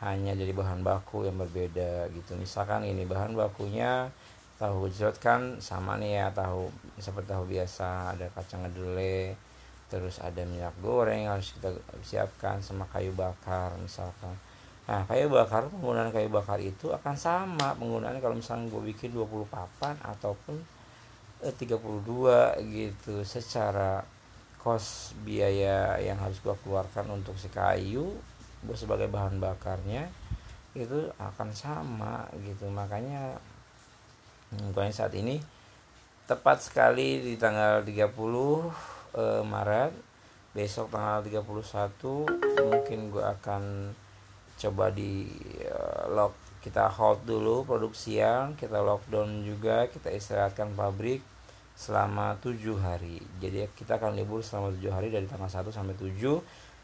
Hanya 0.00 0.32
jadi 0.32 0.56
bahan 0.56 0.80
baku 0.80 1.28
yang 1.28 1.36
berbeda 1.36 2.08
gitu. 2.16 2.32
Misalkan 2.40 2.88
ini 2.88 3.04
bahan 3.04 3.36
bakunya 3.36 4.08
tahu 4.56 4.88
gejrot 4.88 5.16
kan 5.20 5.60
sama 5.60 5.96
nih 5.96 6.20
ya 6.20 6.26
tahu 6.36 6.68
seperti 7.00 7.32
tahu 7.32 7.44
biasa 7.48 8.12
ada 8.16 8.28
kacang 8.36 8.68
kedelai 8.68 9.32
terus 9.90 10.22
ada 10.22 10.46
minyak 10.46 10.72
goreng 10.78 11.26
harus 11.26 11.52
kita 11.58 11.74
siapkan 12.06 12.62
sama 12.62 12.86
kayu 12.88 13.10
bakar 13.12 13.74
misalkan. 13.82 14.32
Nah 14.86 15.02
kayu 15.10 15.26
bakar 15.26 15.66
penggunaan 15.66 16.14
kayu 16.14 16.30
bakar 16.30 16.62
itu 16.62 16.94
akan 16.94 17.14
sama 17.18 17.74
penggunaannya 17.76 18.22
kalau 18.22 18.38
misalnya 18.38 18.70
gue 18.70 18.82
bikin 18.94 19.10
20 19.10 19.50
papan 19.50 19.98
ataupun 20.06 20.56
eh, 21.42 21.54
32 21.54 21.74
gitu 22.70 23.14
secara 23.26 24.06
kos 24.62 25.16
biaya 25.26 25.98
yang 25.98 26.20
harus 26.22 26.38
gue 26.38 26.54
keluarkan 26.62 27.10
untuk 27.10 27.34
si 27.34 27.50
kayu 27.50 28.14
gue 28.60 28.76
sebagai 28.76 29.08
bahan 29.08 29.40
bakarnya 29.40 30.06
itu 30.78 31.10
akan 31.18 31.50
sama 31.50 32.30
gitu. 32.46 32.70
Makanya 32.70 33.34
hmm, 34.54 34.70
saat 34.94 35.10
ini 35.18 35.42
tepat 36.30 36.62
sekali 36.62 37.18
di 37.26 37.34
tanggal 37.34 37.82
30 37.82 38.99
uh, 39.14 39.42
Maret. 39.46 39.92
Besok 40.50 40.90
tanggal 40.90 41.22
31 41.22 41.46
mungkin 42.66 42.98
gue 43.14 43.22
akan 43.22 43.62
coba 44.58 44.90
di 44.90 45.30
uh, 45.64 46.10
lock 46.10 46.34
kita 46.60 46.92
hold 46.92 47.24
dulu 47.24 47.64
produksian 47.64 48.52
kita 48.52 48.84
lockdown 48.84 49.40
juga 49.40 49.88
kita 49.88 50.12
istirahatkan 50.12 50.76
pabrik 50.76 51.24
selama 51.78 52.36
tujuh 52.44 52.76
hari. 52.76 53.22
Jadi 53.40 53.64
kita 53.72 53.96
akan 53.96 54.12
libur 54.12 54.44
selama 54.44 54.68
tujuh 54.76 54.92
hari 54.92 55.08
dari 55.08 55.24
tanggal 55.24 55.48
1 55.48 55.64
sampai 55.72 55.96
7 55.96 56.12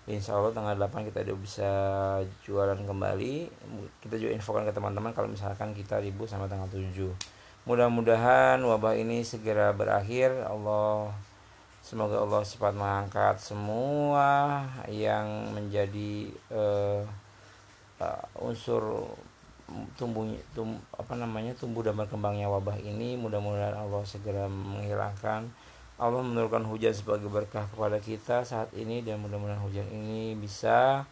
Insya 0.06 0.38
Allah 0.38 0.54
tanggal 0.54 0.78
8 0.78 1.10
kita 1.10 1.26
udah 1.26 1.36
bisa 1.42 1.70
jualan 2.46 2.78
kembali. 2.78 3.50
Kita 3.98 4.14
juga 4.14 4.30
infokan 4.38 4.62
ke 4.62 4.70
teman-teman 4.70 5.10
kalau 5.10 5.26
misalkan 5.26 5.74
kita 5.74 5.98
libur 5.98 6.30
sampai 6.30 6.46
tanggal 6.46 6.70
7 6.70 7.34
mudah-mudahan 7.66 8.62
wabah 8.62 8.94
ini 8.94 9.26
segera 9.26 9.74
berakhir. 9.74 10.30
Allah 10.46 11.10
Semoga 11.86 12.18
Allah 12.18 12.42
cepat 12.42 12.74
mengangkat 12.74 13.38
semua 13.38 14.58
yang 14.90 15.54
menjadi 15.54 16.34
uh, 16.50 16.98
uh, 18.02 18.42
unsur 18.42 19.06
tumbuh 19.94 20.26
tum, 20.50 20.74
apa 20.90 21.14
namanya 21.14 21.54
tumbuh 21.54 21.86
dan 21.86 21.94
berkembangnya 21.94 22.50
wabah 22.50 22.74
ini. 22.82 23.14
Mudah-mudahan 23.14 23.78
Allah 23.78 24.02
segera 24.02 24.50
menghilangkan. 24.50 25.46
Allah 26.02 26.22
menurunkan 26.26 26.66
hujan 26.66 26.90
sebagai 26.90 27.30
berkah 27.30 27.70
kepada 27.70 28.02
kita 28.02 28.42
saat 28.42 28.74
ini 28.74 29.06
dan 29.06 29.22
mudah-mudahan 29.22 29.62
hujan 29.62 29.86
ini 29.86 30.34
bisa 30.34 31.06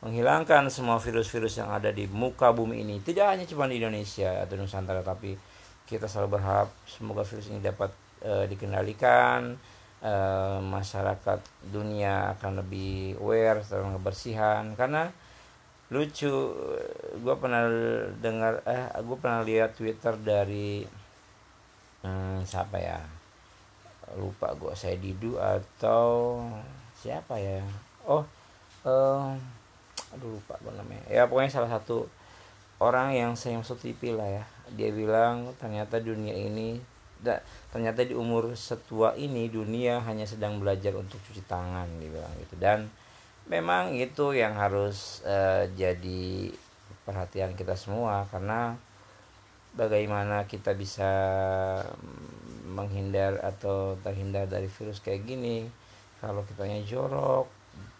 menghilangkan 0.00 0.72
semua 0.72 0.96
virus-virus 0.96 1.60
yang 1.60 1.68
ada 1.68 1.92
di 1.92 2.08
muka 2.08 2.56
bumi 2.56 2.88
ini. 2.88 3.04
Tidak 3.04 3.36
hanya 3.36 3.44
cuma 3.44 3.68
di 3.68 3.76
Indonesia 3.76 4.48
atau 4.48 4.56
Nusantara 4.56 5.04
tapi 5.04 5.36
kita 5.84 6.08
selalu 6.08 6.40
berharap 6.40 6.72
semoga 6.88 7.20
virus 7.20 7.52
ini 7.52 7.60
dapat 7.60 7.92
uh, 8.24 8.48
dikendalikan 8.48 9.75
Eh, 10.04 10.58
masyarakat 10.60 11.40
dunia 11.72 12.36
akan 12.36 12.60
lebih 12.60 13.16
aware 13.16 13.64
tentang 13.64 13.96
kebersihan 13.96 14.76
karena 14.76 15.08
lucu 15.88 16.52
gue 17.16 17.34
pernah 17.40 17.64
dengar 18.20 18.60
eh 18.68 18.92
gue 19.00 19.16
pernah 19.16 19.40
lihat 19.40 19.72
twitter 19.72 20.12
dari 20.20 20.84
hmm, 22.04 22.44
siapa 22.44 22.76
ya? 22.76 23.00
Lupa 24.20 24.52
gue 24.52 24.76
saya 24.76 25.00
didu 25.00 25.40
atau 25.40 26.44
siapa 27.00 27.40
ya? 27.40 27.64
Oh 28.04 28.20
um, 28.84 29.32
aduh 30.12 30.28
lupa 30.36 30.60
gue 30.60 30.76
namanya. 30.76 31.08
Ya 31.08 31.24
pokoknya 31.24 31.56
salah 31.56 31.72
satu 31.72 32.04
orang 32.84 33.16
yang 33.16 33.32
saya 33.32 33.56
masuk 33.56 33.80
TV 33.80 34.12
lah 34.12 34.28
ya. 34.28 34.44
Dia 34.76 34.92
bilang 34.92 35.56
ternyata 35.56 36.04
dunia 36.04 36.36
ini 36.36 36.84
da, 37.26 37.42
ternyata 37.74 38.06
di 38.06 38.14
umur 38.14 38.54
setua 38.54 39.18
ini 39.18 39.50
dunia 39.50 39.98
hanya 40.06 40.22
sedang 40.22 40.62
belajar 40.62 40.94
untuk 40.94 41.18
cuci 41.26 41.42
tangan 41.50 41.90
dibilang 41.98 42.30
gitu. 42.38 42.54
Dan 42.62 42.86
memang 43.50 43.98
itu 43.98 44.30
yang 44.32 44.54
harus 44.54 45.26
uh, 45.26 45.66
jadi 45.74 46.54
perhatian 47.02 47.58
kita 47.58 47.74
semua 47.74 48.26
karena 48.30 48.78
bagaimana 49.74 50.46
kita 50.46 50.74
bisa 50.74 51.10
menghindar 52.66 53.38
atau 53.42 53.94
terhindar 54.02 54.50
dari 54.50 54.66
virus 54.66 54.98
kayak 54.98 55.22
gini 55.22 55.70
kalau 56.18 56.42
kitanya 56.48 56.82
jorok 56.82 57.46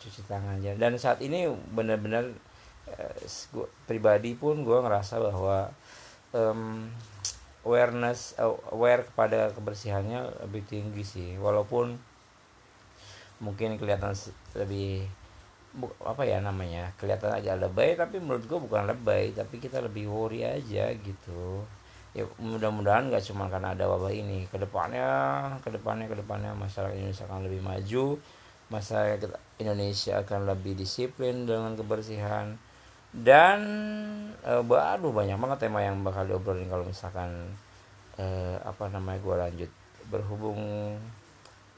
cuci 0.00 0.24
tangan 0.26 0.58
aja. 0.58 0.74
Dan 0.74 0.96
saat 0.96 1.22
ini 1.22 1.46
benar-benar 1.74 2.26
uh, 2.90 3.14
pribadi 3.86 4.34
pun 4.34 4.66
gue 4.66 4.78
ngerasa 4.82 5.20
bahwa 5.20 5.70
um, 6.34 6.90
awareness 7.66 8.38
aware 8.70 9.02
kepada 9.02 9.50
kebersihannya 9.50 10.46
lebih 10.46 10.62
tinggi 10.70 11.02
sih. 11.02 11.34
Walaupun 11.34 11.98
mungkin 13.42 13.74
kelihatan 13.76 14.14
lebih 14.54 15.04
apa 16.00 16.24
ya 16.24 16.40
namanya 16.40 16.88
kelihatan 16.96 17.36
aja 17.36 17.52
lebay 17.52 18.00
tapi 18.00 18.16
menurut 18.16 18.48
gue 18.48 18.56
bukan 18.56 18.88
lebay 18.88 19.36
tapi 19.36 19.60
kita 19.60 19.82
lebih 19.82 20.06
worry 20.06 20.46
aja 20.46 20.94
gitu. 20.94 21.66
Ya 22.16 22.24
mudah-mudahan 22.40 23.12
gak 23.12 23.28
cuma 23.28 23.50
karena 23.52 23.76
ada 23.76 23.84
wabah 23.90 24.14
ini. 24.14 24.48
Ke 24.48 24.56
depannya 24.56 25.10
ke 25.60 25.68
depannya 25.68 26.06
ke 26.08 26.16
depannya 26.16 26.54
masyarakat 26.56 26.96
Indonesia 26.96 27.28
akan 27.28 27.44
lebih 27.44 27.60
maju 27.60 28.06
masyarakat 28.66 29.30
Indonesia 29.62 30.18
akan 30.26 30.50
lebih 30.50 30.74
disiplin 30.74 31.46
dengan 31.46 31.78
kebersihan 31.78 32.58
dan 33.16 33.60
uh, 34.44 34.60
baru 34.60 35.08
banyak 35.08 35.40
banget 35.40 35.58
tema 35.68 35.80
yang 35.80 36.04
bakal 36.04 36.28
diobrolin 36.28 36.68
kalau 36.68 36.84
misalkan 36.84 37.32
uh, 38.20 38.56
apa 38.60 38.92
namanya 38.92 39.20
gue 39.24 39.36
lanjut. 39.36 39.70
Berhubung 40.12 40.60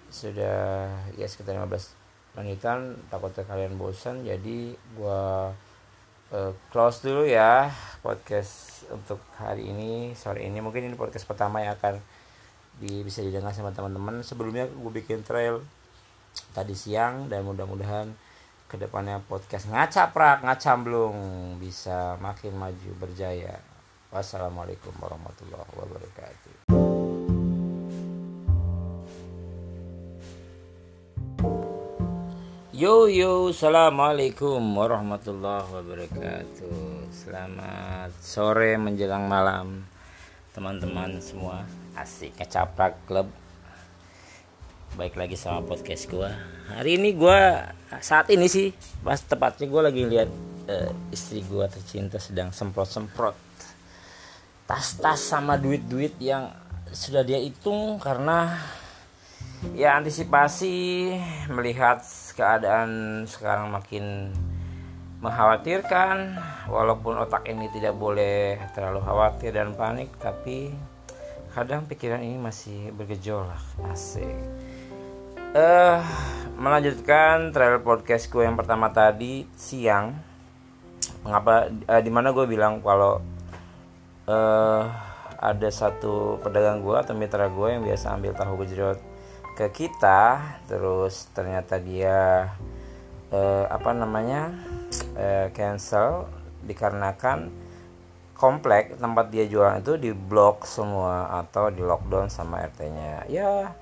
sudah 0.09 0.89
ya 1.15 1.27
sekitar 1.29 1.55
15 1.57 1.99
menitan 2.37 2.97
takutnya 3.13 3.45
kalian 3.45 3.77
bosan 3.77 4.25
jadi 4.25 4.79
gua 4.95 5.53
uh, 6.31 6.53
close 6.71 7.03
dulu 7.03 7.27
ya 7.27 7.69
podcast 8.01 8.87
untuk 8.93 9.21
hari 9.37 9.69
ini 9.69 10.15
sore 10.15 10.45
ini. 10.45 10.63
Mungkin 10.63 10.87
ini 10.87 10.95
podcast 10.97 11.27
pertama 11.29 11.61
yang 11.61 11.77
akan 11.77 12.01
di, 12.79 13.03
bisa 13.03 13.21
didengar 13.25 13.53
sama 13.53 13.75
teman-teman. 13.75 14.23
Sebelumnya 14.23 14.71
gue 14.71 14.93
bikin 14.93 15.27
trail 15.27 15.61
tadi 16.55 16.79
siang 16.79 17.27
dan 17.27 17.43
mudah-mudahan 17.43 18.15
ke 18.69 18.77
depannya 18.77 19.25
podcast 19.25 19.73
ngacaprak 19.73 20.45
ngacamblung 20.45 21.17
bisa 21.57 22.21
makin 22.21 22.53
maju 22.53 22.91
berjaya 23.01 23.57
wassalamualaikum 24.13 24.93
warahmatullahi 25.01 25.73
wabarakatuh 25.73 26.69
Yo 32.79 33.11
yo, 33.11 33.51
assalamualaikum 33.51 34.63
warahmatullahi 34.63 35.67
wabarakatuh. 35.67 37.11
Selamat 37.11 38.15
sore 38.23 38.79
menjelang 38.79 39.27
malam, 39.27 39.83
teman-teman 40.55 41.19
semua. 41.19 41.67
Asik 41.99 42.39
ngecaprak 42.39 42.95
klub. 43.03 43.27
Baik 44.97 45.21
lagi 45.21 45.37
sama 45.37 45.61
podcast 45.61 46.09
gue. 46.09 46.31
Hari 46.73 46.97
ini 46.97 47.13
gue 47.13 47.41
saat 48.01 48.33
ini 48.33 48.49
sih, 48.49 48.73
pas 49.05 49.21
tepatnya 49.21 49.69
gue 49.69 49.83
lagi 49.85 50.03
lihat 50.09 50.31
uh, 50.71 51.13
istri 51.13 51.45
gue 51.45 51.67
tercinta 51.69 52.17
sedang 52.17 52.49
semprot-semprot. 52.55 53.37
Tas-tas 54.65 55.21
sama 55.21 55.61
duit-duit 55.61 56.17
yang 56.23 56.49
sudah 56.89 57.21
dia 57.21 57.37
hitung 57.37 58.01
karena 58.01 58.57
ya 59.77 60.01
antisipasi 60.01 61.13
melihat 61.53 62.01
keadaan 62.33 63.25
sekarang 63.29 63.69
makin 63.69 64.33
mengkhawatirkan. 65.21 66.41
Walaupun 66.73 67.21
otak 67.21 67.45
ini 67.45 67.69
tidak 67.77 67.93
boleh 67.93 68.57
terlalu 68.73 69.05
khawatir 69.05 69.53
dan 69.53 69.77
panik 69.77 70.09
tapi 70.17 70.73
kadang 71.53 71.85
pikiran 71.85 72.25
ini 72.25 72.41
masih 72.41 72.95
bergejolak. 72.97 73.61
Asik 73.91 74.68
uh, 75.55 76.01
melanjutkan 76.59 77.55
trail 77.55 77.81
podcast 77.81 78.29
gue 78.29 78.43
yang 78.45 78.59
pertama 78.59 78.91
tadi 78.91 79.47
siang. 79.55 80.13
Mengapa 81.25 81.69
uh, 81.69 82.01
di 82.03 82.11
mana 82.11 82.35
gue 82.35 82.45
bilang 82.45 82.83
kalau 82.85 83.23
uh, 84.29 84.83
ada 85.39 85.69
satu 85.71 86.43
pedagang 86.43 86.83
gue 86.83 86.97
atau 86.99 87.15
mitra 87.15 87.47
gue 87.47 87.69
yang 87.71 87.83
biasa 87.87 88.19
ambil 88.19 88.35
tahu 88.35 88.67
gejrot 88.67 88.99
ke 89.55 89.71
kita 89.71 90.39
terus 90.67 91.31
ternyata 91.35 91.79
dia 91.79 92.51
eh, 93.31 93.65
apa 93.67 93.91
namanya 93.95 94.55
eh, 95.15 95.51
cancel 95.55 96.27
dikarenakan 96.63 97.51
komplek 98.35 98.99
tempat 98.99 99.31
dia 99.35 99.51
jualan 99.51 99.83
itu 99.83 99.99
diblok 99.99 100.67
semua 100.67 101.43
atau 101.43 101.75
di 101.75 101.83
lockdown 101.83 102.31
sama 102.31 102.63
RT-nya 102.71 103.27
ya 103.31 103.75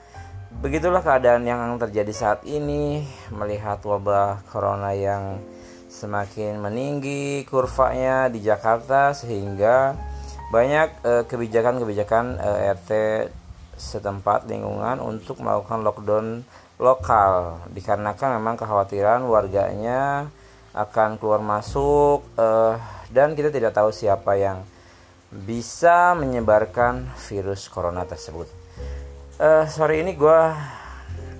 begitulah 0.65 1.05
keadaan 1.05 1.45
yang 1.45 1.77
terjadi 1.77 2.13
saat 2.17 2.41
ini 2.49 3.05
melihat 3.29 3.81
wabah 3.85 4.41
corona 4.49 4.97
yang 4.97 5.41
semakin 5.93 6.57
meninggi 6.61 7.45
kurvanya 7.45 8.33
di 8.33 8.41
Jakarta 8.41 9.13
sehingga 9.13 9.97
banyak 10.49 10.89
eh, 11.05 11.25
kebijakan-kebijakan 11.29 12.41
eh, 12.41 12.73
RT 12.73 12.91
setempat 13.77 14.49
lingkungan 14.49 15.05
untuk 15.05 15.45
melakukan 15.45 15.85
lockdown 15.85 16.27
lokal 16.81 17.61
dikarenakan 17.73 18.41
memang 18.41 18.57
kekhawatiran 18.57 19.25
warganya 19.29 20.29
akan 20.77 21.17
keluar 21.17 21.41
masuk 21.41 22.21
uh, 22.37 22.77
dan 23.09 23.33
kita 23.33 23.49
tidak 23.49 23.73
tahu 23.73 23.89
siapa 23.89 24.37
yang 24.37 24.61
bisa 25.33 26.13
menyebarkan 26.13 27.09
virus 27.17 27.73
corona 27.73 28.05
tersebut. 28.05 28.66
Uh, 29.37 29.69
sore 29.69 30.01
ini 30.01 30.17
gue 30.17 30.41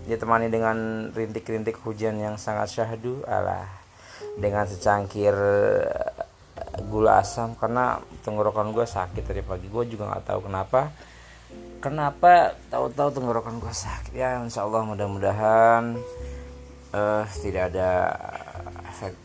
ditemani 0.05 0.53
dengan 0.53 1.09
rintik-rintik 1.17 1.81
hujan 1.81 2.21
yang 2.21 2.37
sangat 2.37 2.69
syahdu 2.69 3.25
alah 3.25 3.65
dengan 4.37 4.69
secangkir 4.69 5.33
gula 6.93 7.25
asam 7.25 7.57
karena 7.57 7.97
tenggorokan 8.21 8.77
gue 8.77 8.85
sakit 8.85 9.25
dari 9.25 9.41
pagi. 9.41 9.73
Gue 9.73 9.89
juga 9.89 10.13
nggak 10.13 10.29
tahu 10.29 10.45
kenapa. 10.45 10.93
Kenapa 11.81 12.53
tahu-tahu 12.69 13.17
tenggorokan 13.17 13.65
gue 13.65 13.73
sakit? 13.73 14.13
Ya 14.13 14.45
insya 14.45 14.69
Allah 14.69 14.85
mudah-mudahan 14.85 15.97
uh, 16.93 17.25
tidak 17.41 17.73
ada 17.73 18.13
efek 18.93 19.17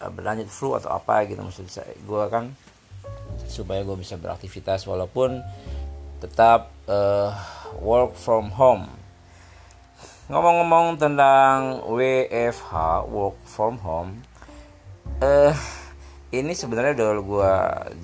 uh, 0.00 0.08
berlanjut 0.08 0.48
flu 0.48 0.72
atau 0.72 0.88
apa 0.88 1.28
gitu 1.28 1.44
maksud 1.44 1.68
saya. 1.68 1.92
Gue 2.08 2.24
kan 2.32 2.48
supaya 3.44 3.84
gue 3.84 3.96
bisa 4.00 4.16
beraktivitas 4.16 4.88
walaupun 4.88 5.44
tetap 6.20 6.70
uh, 6.86 7.32
work 7.80 8.14
from 8.14 8.52
home. 8.54 8.86
Ngomong-ngomong 10.30 11.00
tentang 11.00 11.82
WFH 11.90 13.08
work 13.10 13.40
from 13.42 13.82
home 13.82 14.22
eh 15.20 15.50
uh, 15.50 15.56
ini 16.30 16.54
sebenarnya 16.54 16.94
udah 16.94 17.10
gue 17.26 17.52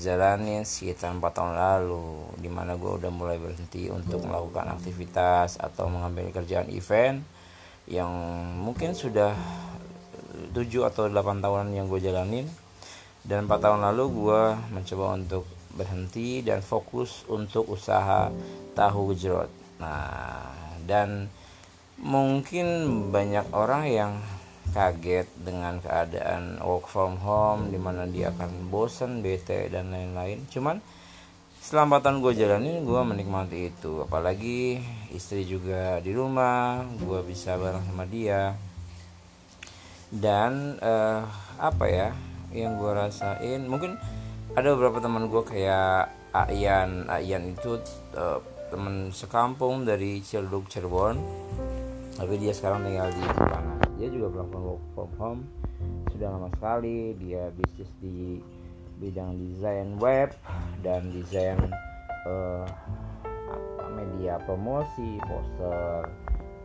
jalanin 0.02 0.66
sekitar 0.66 1.14
4 1.14 1.22
tahun 1.22 1.54
lalu 1.54 2.34
di 2.42 2.50
mana 2.50 2.74
gue 2.74 2.90
udah 2.90 3.08
mulai 3.14 3.38
berhenti 3.38 3.86
untuk 3.86 4.26
melakukan 4.26 4.74
aktivitas 4.74 5.62
atau 5.62 5.86
mengambil 5.86 6.34
kerjaan 6.34 6.66
event 6.74 7.22
yang 7.86 8.10
mungkin 8.58 8.98
sudah 8.98 9.30
7 10.50 10.58
atau 10.90 11.06
8 11.06 11.14
tahunan 11.40 11.70
yang 11.70 11.86
gue 11.86 12.02
jalanin. 12.02 12.50
Dan 13.22 13.46
4 13.46 13.62
tahun 13.62 13.80
lalu 13.80 14.04
gue 14.10 14.42
mencoba 14.74 15.14
untuk 15.14 15.46
berhenti 15.76 16.40
dan 16.40 16.64
fokus 16.64 17.22
untuk 17.28 17.68
usaha 17.68 18.32
tahu 18.72 19.12
gejrot 19.12 19.52
nah 19.76 20.56
dan 20.88 21.28
mungkin 22.00 22.66
banyak 23.12 23.46
orang 23.52 23.84
yang 23.88 24.12
kaget 24.76 25.28
dengan 25.40 25.78
keadaan 25.80 26.60
work 26.60 26.90
from 26.90 27.16
home 27.22 27.72
di 27.72 27.78
mana 27.78 28.04
dia 28.04 28.28
akan 28.34 28.68
bosen 28.68 29.24
bete 29.24 29.72
dan 29.72 29.88
lain-lain. 29.88 30.44
Cuman 30.50 30.84
selamatan 31.64 32.20
gue 32.20 32.36
jalanin 32.36 32.82
gue 32.82 33.00
menikmati 33.00 33.72
itu. 33.72 34.04
Apalagi 34.04 34.82
istri 35.14 35.46
juga 35.48 36.02
di 36.04 36.12
rumah 36.12 36.84
gue 36.98 37.20
bisa 37.24 37.56
bareng 37.56 37.84
sama 37.88 38.04
dia. 38.04 38.52
Dan 40.06 40.78
uh, 40.78 41.26
apa 41.58 41.84
ya 41.88 42.10
yang 42.52 42.78
gue 42.78 42.92
rasain? 42.92 43.64
Mungkin 43.66 43.96
ada 44.56 44.72
beberapa 44.72 45.04
teman 45.04 45.28
gue 45.28 45.42
kayak 45.44 46.08
Ayan 46.32 47.04
Ayan 47.12 47.52
itu 47.52 47.76
uh, 48.16 48.40
teman 48.72 49.12
sekampung 49.12 49.84
dari 49.84 50.24
Ciledug 50.24 50.68
Cirebon. 50.72 51.20
Tapi 52.16 52.34
dia 52.40 52.56
sekarang 52.56 52.88
tinggal 52.88 53.12
di 53.12 53.20
Jepang 53.20 53.76
dia 53.96 54.08
juga 54.12 54.28
melakukan 54.32 54.60
work 54.64 54.84
from 54.92 55.10
home. 55.16 55.42
Sudah 56.12 56.28
lama 56.32 56.48
sekali 56.56 57.16
dia 57.20 57.52
bisnis 57.52 57.88
di 58.00 58.40
bidang 58.96 59.36
desain 59.36 59.96
web 60.00 60.32
dan 60.80 61.08
desain 61.12 61.56
uh, 62.28 62.64
media 63.92 64.40
promosi 64.44 65.20
poster 65.24 66.08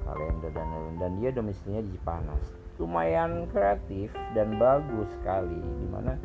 kalender 0.07 0.51
dan 0.55 0.67
lain-lain. 0.67 0.95
Dan 0.99 1.11
dia 1.19 1.29
domisilinya 1.35 1.83
di 1.83 1.91
Cipanas 1.99 2.45
lumayan 2.79 3.51
kreatif 3.51 4.11
dan 4.31 4.55
bagus 4.55 5.07
sekali. 5.19 5.59
Di 5.59 5.87
mana 5.91 6.15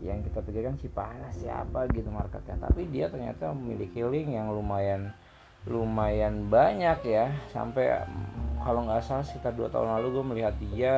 yang 0.00 0.24
kita 0.24 0.40
pikirkan 0.40 0.76
Cipanas 0.80 1.36
siapa 1.36 1.86
gitu 1.92 2.08
marketnya? 2.08 2.56
Tapi 2.60 2.88
dia 2.88 3.12
ternyata 3.12 3.52
memiliki 3.52 4.00
link 4.04 4.32
yang 4.32 4.50
lumayan 4.52 5.12
lumayan 5.68 6.48
banyak 6.48 6.98
ya. 7.04 7.32
Sampai 7.52 8.00
kalau 8.64 8.84
nggak 8.88 9.04
salah 9.04 9.24
sekitar 9.24 9.52
dua 9.56 9.68
tahun 9.68 10.00
lalu 10.00 10.08
gue 10.16 10.24
melihat 10.24 10.54
dia 10.72 10.96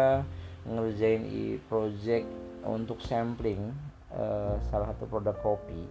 ngerjain 0.62 1.26
e 1.26 1.58
project 1.66 2.26
untuk 2.62 3.02
sampling 3.02 3.74
uh, 4.14 4.54
salah 4.70 4.94
satu 4.94 5.10
produk 5.10 5.34
kopi 5.42 5.90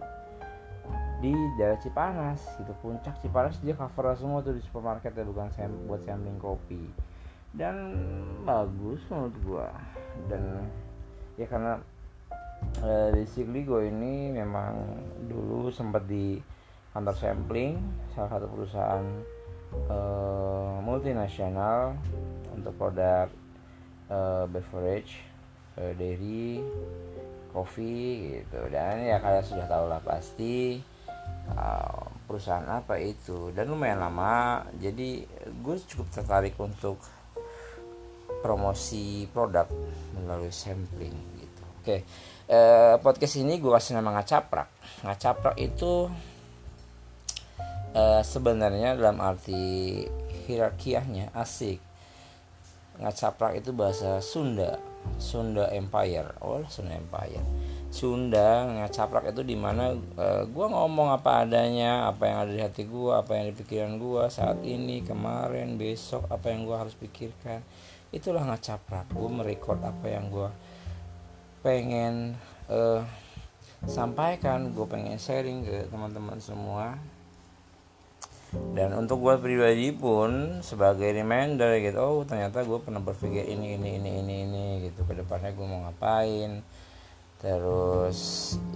di 1.22 1.30
daerah 1.54 1.78
Cipanas 1.78 2.42
itu 2.58 2.74
puncak 2.82 3.14
Cipanas 3.22 3.54
dia 3.62 3.78
cover 3.78 4.10
semua 4.18 4.42
tuh 4.42 4.58
di 4.58 4.62
supermarket 4.66 5.14
ya 5.14 5.22
bukan 5.22 5.48
sam 5.54 5.70
buat 5.86 6.02
sampling 6.02 6.36
kopi. 6.42 6.82
Dan 7.54 7.94
bagus 8.42 8.98
menurut 9.06 9.36
gua. 9.46 9.70
Dan 10.26 10.66
ya 11.38 11.46
karena 11.46 11.78
di 13.14 13.24
Sigligo 13.30 13.78
ini 13.78 14.34
memang 14.34 14.74
dulu 15.30 15.70
sempat 15.70 16.02
di 16.10 16.34
kantor 16.92 17.16
sampling 17.16 17.78
salah 18.12 18.36
satu 18.36 18.46
perusahaan 18.50 19.06
uh, 19.88 20.76
multinasional 20.84 21.96
untuk 22.52 22.74
produk 22.76 23.30
uh, 24.12 24.44
beverage 24.50 25.22
uh, 25.78 25.94
dairy 25.94 26.60
kopi 27.54 28.34
gitu. 28.40 28.60
Dan 28.68 29.06
ya 29.06 29.22
kalian 29.22 29.46
sudah 29.46 29.66
tahu 29.70 29.84
lah 29.88 30.02
pasti 30.02 30.82
uh, 31.54 32.02
perusahaan 32.26 32.66
apa 32.66 32.98
itu. 32.98 33.54
Dan 33.54 33.72
lumayan 33.72 34.02
lama 34.02 34.66
jadi 34.76 35.24
gue 35.48 35.76
cukup 35.86 36.08
tertarik 36.12 36.58
untuk 36.58 36.98
promosi 38.42 39.30
produk 39.30 39.70
melalui 40.18 40.50
sampling 40.50 41.14
gitu. 41.38 41.62
Oke 41.78 41.98
uh, 42.52 42.94
podcast 43.00 43.40
ini 43.40 43.56
gue 43.56 43.72
kasih 43.72 43.96
nama 43.96 44.12
ngacaprak. 44.20 44.68
Ngacaprak 45.02 45.56
itu 45.56 46.12
uh, 47.96 48.22
sebenarnya 48.22 48.94
dalam 49.00 49.18
arti 49.24 50.04
hierarkiahnya 50.46 51.32
asik. 51.32 51.80
Ngacaprak 53.00 53.56
itu 53.56 53.72
bahasa 53.72 54.20
Sunda 54.20 54.76
Sunda 55.16 55.72
Empire. 55.72 56.36
Oh 56.44 56.60
Sunda 56.68 56.94
Empire. 56.94 57.42
Sunda 57.92 58.64
ngacaprak 58.68 59.32
itu 59.36 59.44
di 59.44 59.56
mana 59.56 59.92
uh, 59.96 60.42
gue 60.48 60.66
ngomong 60.68 61.12
apa 61.12 61.44
adanya 61.44 62.08
apa 62.08 62.24
yang 62.24 62.38
ada 62.48 62.52
di 62.52 62.60
hati 62.64 62.88
gue 62.88 63.12
apa 63.12 63.36
yang 63.36 63.52
di 63.52 63.54
pikiran 63.60 63.92
gue 64.00 64.24
saat 64.32 64.64
ini 64.64 65.04
kemarin 65.04 65.76
besok 65.76 66.24
apa 66.28 66.52
yang 66.52 66.68
gue 66.68 66.76
harus 66.76 66.96
pikirkan. 66.96 67.64
Itulah 68.12 68.44
ngacaprak. 68.44 69.08
Gue 69.12 69.28
merekod 69.28 69.80
apa 69.80 70.06
yang 70.08 70.28
gue 70.28 70.48
pengen 71.62 72.34
uh, 72.66 73.00
sampaikan 73.86 74.70
gue 74.70 74.86
pengen 74.86 75.18
sharing 75.18 75.66
ke 75.66 75.86
teman-teman 75.88 76.38
semua. 76.38 76.98
Dan 78.52 78.92
untuk 78.92 79.24
gue 79.24 79.40
pribadi 79.40 79.96
pun 79.96 80.60
sebagai 80.60 81.08
reminder 81.08 81.80
gitu 81.80 81.96
oh 82.04 82.20
ternyata 82.28 82.60
gue 82.60 82.76
pernah 82.84 83.00
berpikir 83.00 83.48
ini 83.48 83.80
ini 83.80 83.96
ini 83.96 84.10
ini 84.20 84.34
ini 84.44 84.66
gitu. 84.90 85.08
Ke 85.08 85.16
depannya 85.16 85.56
gue 85.56 85.66
mau 85.66 85.88
ngapain. 85.88 86.60
Terus 87.40 88.20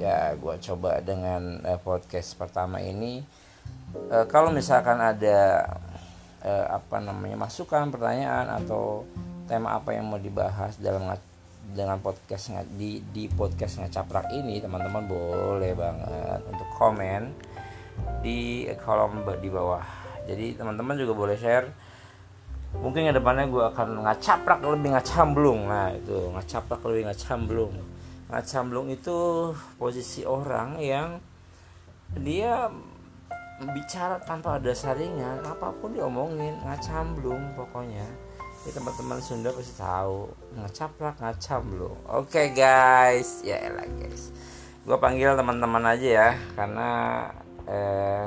ya 0.00 0.32
gue 0.32 0.54
coba 0.72 1.04
dengan 1.04 1.60
uh, 1.62 1.78
podcast 1.78 2.34
pertama 2.40 2.80
ini. 2.80 3.20
Uh, 4.08 4.24
kalau 4.26 4.48
misalkan 4.48 4.96
ada 4.96 5.68
uh, 6.40 6.66
apa 6.72 6.98
namanya 6.98 7.36
masukan 7.46 7.92
pertanyaan 7.92 8.48
atau 8.62 9.04
tema 9.46 9.78
apa 9.78 9.94
yang 9.94 10.10
mau 10.10 10.18
dibahas 10.18 10.78
dalam 10.80 11.06
dengan 11.74 11.98
podcast 11.98 12.52
di 12.78 13.02
di 13.10 13.26
podcast 13.26 13.82
ngacaprak 13.82 14.30
ini 14.34 14.62
teman-teman 14.62 15.06
boleh 15.08 15.72
banget 15.74 16.40
untuk 16.46 16.68
komen 16.78 17.22
di 18.22 18.68
kolom 18.82 19.24
di 19.40 19.48
bawah. 19.50 19.84
Jadi 20.26 20.58
teman-teman 20.58 20.94
juga 20.98 21.12
boleh 21.14 21.36
share. 21.38 21.68
Mungkin 22.76 23.08
ke 23.08 23.14
depannya 23.16 23.48
gue 23.48 23.64
akan 23.72 24.04
ngacaprak 24.04 24.60
lebih 24.60 24.92
ngacamblung 24.92 25.70
nah 25.70 25.88
itu 25.96 26.28
ngacaprak 26.34 26.82
lebih 26.84 27.08
ngacamblung 27.08 27.72
ngacamblung 28.26 28.90
itu 28.90 29.16
posisi 29.78 30.26
orang 30.26 30.82
yang 30.82 31.22
dia 32.18 32.66
bicara 33.56 34.20
tanpa 34.20 34.58
ada 34.60 34.74
saringan 34.74 35.40
apa 35.46 35.72
pun 35.80 35.94
diomongin 35.94 36.58
ngacamblung 36.66 37.56
pokoknya 37.56 38.04
ya 38.66 38.74
teman-teman 38.74 39.22
Sunda 39.22 39.54
pasti 39.54 39.74
tahu. 39.78 40.26
Ngacaprak 40.58 41.22
ngacamblung 41.22 41.98
oke 42.10 42.26
okay, 42.26 42.50
guys. 42.50 43.46
Ya 43.46 43.62
elah 43.62 43.86
guys. 43.86 44.34
Gue 44.82 44.98
panggil 44.98 45.38
teman-teman 45.38 45.86
aja 45.86 46.08
ya 46.10 46.30
karena 46.58 46.90
eh, 47.70 48.26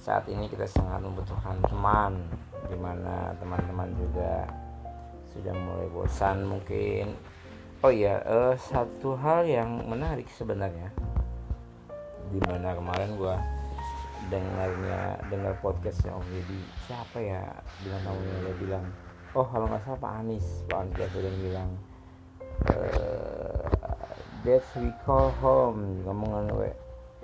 saat 0.00 0.24
ini 0.32 0.48
kita 0.48 0.64
sangat 0.64 1.04
membutuhkan 1.04 1.60
teman 1.68 2.24
di 2.72 2.76
mana 2.80 3.36
teman-teman 3.36 3.92
juga 4.00 4.48
sudah 5.36 5.52
mulai 5.52 5.88
bosan 5.92 6.48
mungkin. 6.48 7.12
Oh 7.84 7.92
iya 7.92 8.24
eh, 8.24 8.56
satu 8.56 9.12
hal 9.20 9.44
yang 9.44 9.84
menarik 9.84 10.26
sebenarnya. 10.32 10.88
Di 12.32 12.40
mana 12.48 12.72
kemarin 12.72 13.12
gue 13.16 13.36
dengarnya 14.28 15.16
dengar 15.32 15.56
podcastnya 15.64 16.12
Om 16.12 16.28
Yedi 16.32 16.60
siapa 16.84 17.20
ya? 17.20 17.44
Bilang 17.84 18.02
namanya 18.04 18.36
dia 18.44 18.56
bilang 18.60 18.84
oh 19.36 19.46
kalau 19.48 19.66
nggak 19.68 19.82
salah 19.84 20.00
Pak 20.00 20.12
Anies 20.24 20.46
Pak 20.68 20.78
Anies 20.88 21.36
bilang 21.42 21.70
uh, 22.72 23.68
that's 24.44 24.68
we 24.78 24.90
call 25.04 25.30
home. 25.42 26.02
Ngomong 26.06 26.48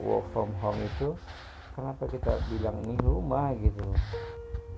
work 0.03 0.27
from 0.35 0.51
home 0.59 0.79
itu 0.83 1.15
kenapa 1.73 2.05
kita 2.11 2.37
bilang 2.53 2.77
ini 2.87 2.97
rumah 3.03 3.55
gitu? 3.57 3.85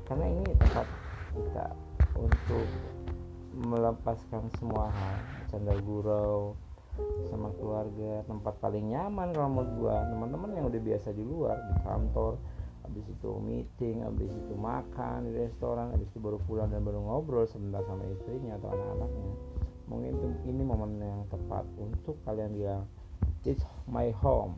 Karena 0.07 0.27
ini 0.31 0.53
tempat 0.55 0.87
kita 1.35 1.67
untuk 2.17 2.67
melepaskan 3.57 4.53
semua 4.61 4.93
hal 4.93 5.17
canda 5.49 5.73
gurau 5.81 6.53
sama 7.29 7.53
keluarga 7.57 8.25
tempat 8.25 8.55
paling 8.61 8.93
nyaman 8.93 9.33
kalau 9.33 9.49
menurut 9.53 9.73
gua. 9.81 9.97
Teman-teman 10.07 10.51
yang 10.57 10.67
udah 10.69 10.81
biasa 10.81 11.09
di 11.13 11.25
luar 11.25 11.57
di 11.57 11.75
kantor 11.85 12.33
habis 12.87 13.07
itu 13.11 13.31
meeting 13.43 14.07
habis 14.07 14.31
itu 14.31 14.55
makan 14.55 15.27
di 15.27 15.35
restoran 15.35 15.91
habis 15.91 16.07
itu 16.15 16.23
baru 16.23 16.39
pulang 16.47 16.71
dan 16.71 16.87
baru 16.87 17.03
ngobrol 17.03 17.45
sebentar 17.51 17.83
sama 17.85 18.07
istrinya 18.15 18.55
atau 18.63 18.71
anak-anaknya. 18.71 19.35
Mungkin 19.87 20.15
ini 20.47 20.63
momen 20.63 20.99
yang 21.03 21.23
tepat 21.31 21.67
untuk 21.79 22.15
kalian 22.23 22.55
bilang 22.55 22.87
it's 23.43 23.63
my 23.91 24.15
home. 24.23 24.55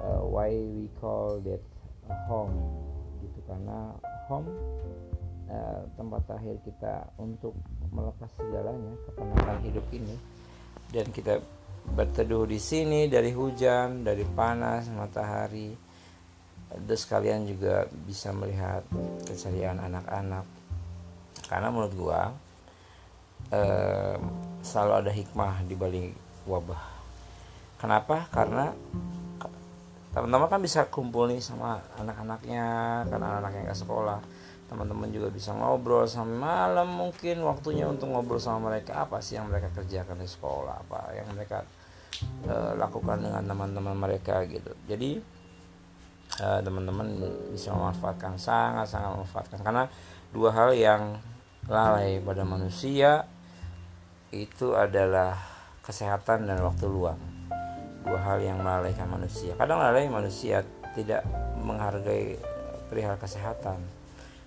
Uh, 0.00 0.22
why 0.26 0.50
we 0.50 0.86
call 1.02 1.42
that 1.42 1.62
home? 2.30 2.54
Gitu 3.22 3.38
karena 3.46 3.94
home 4.30 4.48
uh, 5.50 5.82
tempat 5.98 6.22
terakhir 6.30 6.56
kita 6.62 6.94
untuk 7.18 7.54
melepas 7.90 8.30
segalanya 8.38 8.94
kepenatan 9.10 9.58
hidup 9.66 9.86
ini. 9.90 10.16
Dan 10.90 11.10
kita 11.10 11.42
berteduh 11.84 12.48
di 12.48 12.56
sini 12.56 13.06
dari 13.12 13.28
hujan 13.34 14.08
dari 14.08 14.24
panas 14.24 14.88
matahari 14.88 15.83
terus 16.86 17.06
kalian 17.06 17.46
juga 17.46 17.86
bisa 18.06 18.34
melihat 18.34 18.82
keceriaan 19.26 19.78
anak-anak. 19.78 20.44
Karena 21.46 21.68
menurut 21.70 21.94
gua 21.94 22.20
eh, 23.52 24.16
selalu 24.64 24.92
ada 25.04 25.10
hikmah 25.12 25.62
di 25.68 25.74
balik 25.76 26.12
wabah. 26.48 26.82
Kenapa? 27.78 28.24
Karena 28.32 28.72
teman-teman 30.14 30.46
kan 30.46 30.62
bisa 30.62 30.86
kumpul 30.86 31.26
nih 31.26 31.42
sama 31.42 31.82
anak-anaknya 31.98 32.66
karena 33.10 33.26
anak-anaknya 33.34 33.62
nggak 33.70 33.80
sekolah. 33.82 34.20
Teman-teman 34.64 35.12
juga 35.12 35.28
bisa 35.28 35.52
ngobrol 35.52 36.08
sampai 36.08 36.38
malam 36.40 36.88
mungkin 36.88 37.44
waktunya 37.44 37.84
untuk 37.84 38.08
ngobrol 38.08 38.40
sama 38.40 38.72
mereka. 38.72 39.04
Apa 39.04 39.20
sih 39.20 39.36
yang 39.36 39.50
mereka 39.50 39.68
kerjakan 39.74 40.16
di 40.16 40.28
sekolah? 40.30 40.80
Apa 40.86 41.12
yang 41.12 41.28
mereka 41.34 41.66
uh, 42.48 42.72
lakukan 42.78 43.20
dengan 43.20 43.44
teman-teman 43.44 43.96
mereka 43.98 44.40
gitu. 44.48 44.72
Jadi 44.88 45.20
uh, 46.40 46.60
teman-teman 46.62 47.06
bisa 47.52 47.70
memanfaatkan 47.70 48.34
sangat 48.38 48.90
sangat 48.90 49.14
memanfaatkan. 49.14 49.58
Karena 49.62 49.84
dua 50.34 50.50
hal 50.50 50.70
yang 50.74 51.02
lalai 51.70 52.18
pada 52.20 52.42
manusia 52.42 53.24
itu 54.34 54.74
adalah 54.74 55.38
kesehatan 55.84 56.48
dan 56.50 56.58
waktu 56.64 56.90
luang. 56.90 57.20
Dua 58.04 58.20
hal 58.20 58.42
yang 58.42 58.60
melalaikan 58.60 59.08
manusia. 59.08 59.56
Kadang 59.56 59.80
lalai 59.80 60.10
manusia 60.10 60.60
tidak 60.92 61.24
menghargai 61.56 62.36
perihal 62.90 63.16
kesehatan 63.16 63.80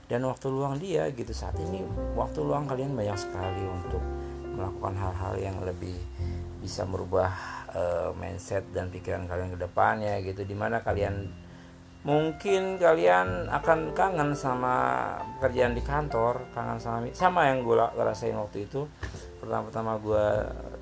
dan 0.08 0.22
waktu 0.24 0.48
luang 0.48 0.78
dia 0.78 1.10
gitu. 1.12 1.34
Saat 1.34 1.58
ini 1.60 1.84
waktu 2.14 2.40
luang 2.44 2.70
kalian 2.70 2.94
banyak 2.94 3.18
sekali 3.18 3.64
untuk 3.66 4.04
melakukan 4.58 4.96
hal-hal 4.98 5.34
yang 5.38 5.58
lebih 5.62 5.96
bisa 6.58 6.86
merubah 6.86 7.30
uh, 7.74 8.10
mindset 8.18 8.66
dan 8.74 8.90
pikiran 8.90 9.26
kalian 9.26 9.54
ke 9.54 9.60
depannya 9.60 10.20
gitu. 10.22 10.46
Di 10.46 10.54
mana 10.54 10.82
kalian 10.86 11.47
mungkin 12.06 12.78
kalian 12.78 13.50
akan 13.50 13.92
kangen 13.98 14.32
sama 14.38 15.08
pekerjaan 15.38 15.74
di 15.74 15.82
kantor 15.82 16.46
kangen 16.54 16.78
sama 16.78 17.10
sama 17.12 17.50
yang 17.50 17.66
gue 17.66 17.76
rasain 17.98 18.38
waktu 18.38 18.70
itu. 18.70 18.86
Pertama-tama 19.42 19.98
gue 19.98 20.28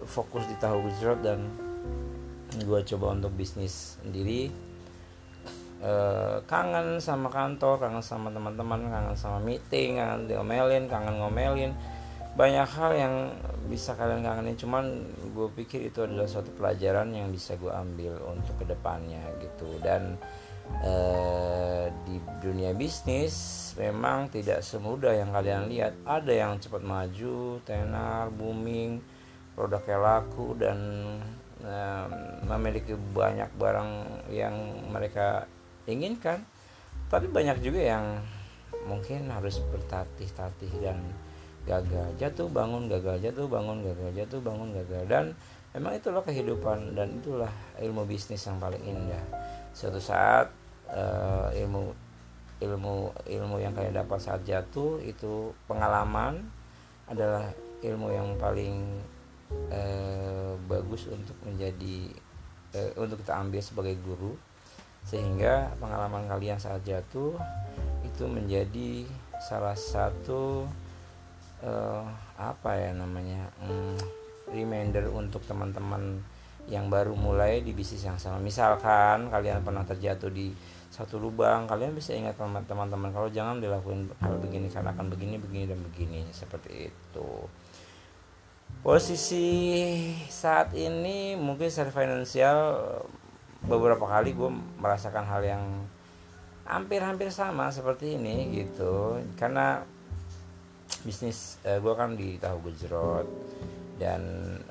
fokus 0.05 0.43
di 0.49 0.55
tahu 0.59 0.85
gejrot 0.91 1.19
dan 1.23 1.47
gue 2.55 2.79
coba 2.93 3.15
untuk 3.15 3.31
bisnis 3.35 3.99
sendiri. 4.03 4.51
E, 5.81 5.93
kangen 6.47 7.03
sama 7.03 7.27
kantor 7.27 7.83
kangen 7.83 8.03
sama 8.03 8.31
teman-teman 8.31 8.87
kangen 8.87 9.15
sama 9.17 9.39
meeting 9.43 9.99
kangen 9.99 10.27
diomelin 10.27 10.85
kangen 10.91 11.19
ngomelin. 11.19 11.71
Banyak 12.35 12.67
hal 12.67 12.91
yang 12.99 13.15
bisa 13.71 13.95
kalian 13.95 14.19
kangenin 14.19 14.59
cuman 14.59 14.83
gue 15.31 15.47
pikir 15.55 15.87
itu 15.87 16.03
adalah 16.03 16.27
suatu 16.27 16.51
pelajaran 16.51 17.07
yang 17.15 17.31
bisa 17.31 17.55
gue 17.55 17.71
ambil 17.71 18.19
untuk 18.27 18.59
ke 18.59 18.65
depannya 18.67 19.23
gitu. 19.39 19.79
Dan 19.79 20.19
eh, 20.83 21.85
di 22.05 22.17
dunia 22.41 22.71
bisnis 22.77 23.33
memang 23.75 24.31
tidak 24.31 24.63
semudah 24.63 25.13
yang 25.13 25.33
kalian 25.33 25.67
lihat. 25.67 25.93
Ada 26.05 26.33
yang 26.33 26.57
cepat 26.61 26.81
maju 26.81 27.59
tenar 27.67 28.31
booming 28.31 29.01
produknya 29.55 29.97
laku 29.97 30.55
dan 30.59 30.77
memiliki 32.45 32.93
banyak 32.93 33.49
barang 33.57 33.91
yang 34.29 34.53
mereka 34.93 35.49
inginkan. 35.89 36.45
Tapi 37.09 37.25
banyak 37.25 37.57
juga 37.65 37.81
yang 37.81 38.05
mungkin 38.85 39.33
harus 39.33 39.57
bertatih-tatih 39.73 40.73
dan 40.83 41.01
gagal. 41.65 42.13
Jatuh 42.21 42.49
bangun 42.53 42.85
gagal. 42.85 43.17
Jatuh 43.17 43.49
bangun 43.49 43.81
gagal. 43.81 44.09
Jatuh 44.13 44.41
bangun 44.45 44.69
gagal. 44.77 45.03
Dan 45.09 45.25
memang 45.73 45.97
itulah 45.97 46.21
kehidupan 46.21 46.93
dan 46.93 47.17
itulah 47.17 47.51
ilmu 47.81 48.05
bisnis 48.05 48.45
yang 48.45 48.61
paling 48.61 48.79
indah 48.85 49.44
suatu 49.75 49.99
saat 49.99 50.47
uh, 50.87 51.51
ilmu 51.51 51.91
ilmu 52.63 53.11
ilmu 53.27 53.55
yang 53.59 53.75
kalian 53.75 53.99
dapat 53.99 54.23
saat 54.23 54.41
jatuh 54.47 55.03
itu 55.03 55.51
pengalaman 55.67 56.39
adalah 57.11 57.51
ilmu 57.83 58.07
yang 58.15 58.39
paling 58.39 59.03
uh, 59.67 60.55
bagus 60.71 61.11
untuk 61.11 61.35
menjadi 61.43 62.15
uh, 62.71 62.91
untuk 63.03 63.19
kita 63.19 63.35
ambil 63.35 63.59
sebagai 63.59 63.99
guru. 63.99 64.33
Sehingga 65.05 65.69
pengalaman 65.77 66.25
kalian 66.25 66.57
saat 66.57 66.81
jatuh 66.81 67.37
itu 68.01 68.23
menjadi 68.25 69.05
salah 69.37 69.77
satu 69.77 70.65
uh, 71.61 72.07
apa 72.39 72.71
ya 72.73 72.89
namanya 72.95 73.51
um, 73.61 73.93
reminder 74.49 75.05
untuk 75.13 75.45
teman-teman 75.45 76.23
yang 76.65 76.89
baru 76.89 77.13
mulai 77.13 77.61
di 77.61 77.71
bisnis 77.71 78.05
yang 78.05 78.17
sama. 78.17 78.41
Misalkan 78.41 79.29
kalian 79.29 79.61
pernah 79.61 79.85
terjatuh 79.85 80.29
di 80.33 80.49
satu 80.89 81.19
lubang 81.19 81.67
kalian 81.67 81.91
bisa 81.91 82.15
ingat 82.15 82.39
teman-teman 82.39 83.11
kalau 83.11 83.27
jangan 83.27 83.59
dilakukan 83.59 84.07
hal 84.23 84.39
begini 84.39 84.71
karena 84.71 84.95
akan 84.95 85.11
begini 85.11 85.35
begini 85.37 85.65
dan 85.67 85.79
begini. 85.83 86.19
Seperti 86.31 86.89
itu. 86.89 87.29
Posisi 88.85 89.49
saat 90.29 90.73
ini 90.77 91.33
mungkin 91.33 91.69
secara 91.69 91.89
finansial 91.89 92.57
beberapa 93.65 94.05
kali 94.05 94.37
gue 94.37 94.51
merasakan 94.77 95.25
hal 95.25 95.41
yang 95.41 95.63
hampir-hampir 96.65 97.29
sama 97.29 97.69
seperti 97.69 98.17
ini 98.17 98.61
gitu. 98.61 99.21
Karena 99.37 99.81
bisnis 101.05 101.61
uh, 101.65 101.77
eh, 101.77 101.79
gue 101.81 101.93
kan 101.93 102.17
di 102.17 102.37
tahu 102.41 102.69
gejrot 102.69 103.25
dan 104.01 104.21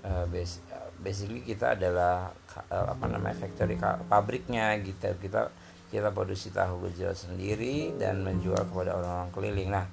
uh, 0.04 0.26
base, 0.28 0.60
basically 1.00 1.42
kita 1.42 1.74
adalah 1.74 2.30
uh, 2.70 2.86
apa 2.94 3.04
namanya 3.10 3.34
factory 3.34 3.78
pabriknya 4.06 4.76
gitu. 4.82 5.10
Kita 5.18 5.50
kita 5.90 6.10
produksi 6.10 6.50
tahu 6.50 6.90
gejrot 6.90 7.14
sendiri 7.14 7.94
dan 7.98 8.22
menjual 8.26 8.66
kepada 8.70 8.98
orang-orang 8.98 9.30
keliling. 9.34 9.70
Nah 9.70 9.86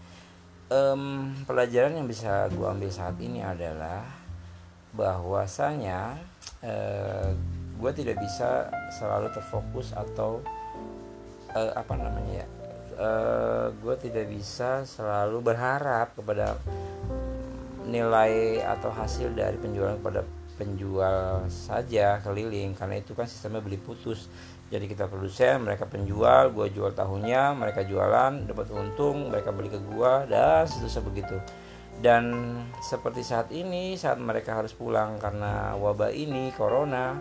um, 0.72 1.36
pelajaran 1.44 2.00
yang 2.00 2.08
bisa 2.08 2.48
gue 2.50 2.66
ambil 2.66 2.90
saat 2.90 3.20
ini 3.20 3.44
adalah 3.44 4.08
bahwasanya 4.96 6.16
uh, 6.64 7.30
gue 7.82 7.92
tidak 7.98 8.18
bisa 8.24 8.72
selalu 8.94 9.32
terfokus 9.36 9.92
atau 9.92 10.40
uh, 11.52 11.72
apa 11.76 11.94
namanya 11.98 12.46
ya 12.46 12.48
uh, 13.02 13.02
eh, 13.02 13.68
gue 13.82 13.96
tidak 13.98 14.26
bisa 14.30 14.86
selalu 14.86 15.42
berharap 15.42 16.14
kepada 16.14 16.62
nilai 17.90 18.62
atau 18.62 18.94
hasil 18.94 19.34
dari 19.34 19.58
penjualan 19.58 19.98
kepada 19.98 20.22
penjual 20.62 21.50
saja 21.50 22.22
keliling. 22.22 22.78
Karena 22.78 23.02
itu 23.02 23.18
kan 23.18 23.26
sistemnya 23.26 23.66
beli 23.66 23.82
putus. 23.82 24.30
Jadi 24.70 24.86
kita 24.88 25.10
produsen 25.10 25.66
mereka 25.66 25.90
penjual 25.90 26.54
gue 26.54 26.72
jual 26.72 26.96
tahunnya 26.96 27.58
mereka 27.60 27.84
jualan 27.84 28.48
dapat 28.48 28.72
untung 28.72 29.28
mereka 29.28 29.52
beli 29.52 29.68
ke 29.68 29.82
gue 29.82 30.14
dan 30.30 30.70
seterusnya 30.70 31.04
begitu. 31.04 31.38
Dan 32.00 32.56
seperti 32.80 33.26
saat 33.26 33.52
ini 33.52 34.00
saat 34.00 34.22
mereka 34.22 34.56
harus 34.56 34.72
pulang 34.72 35.20
karena 35.20 35.76
wabah 35.76 36.16
ini 36.16 36.56
corona 36.56 37.20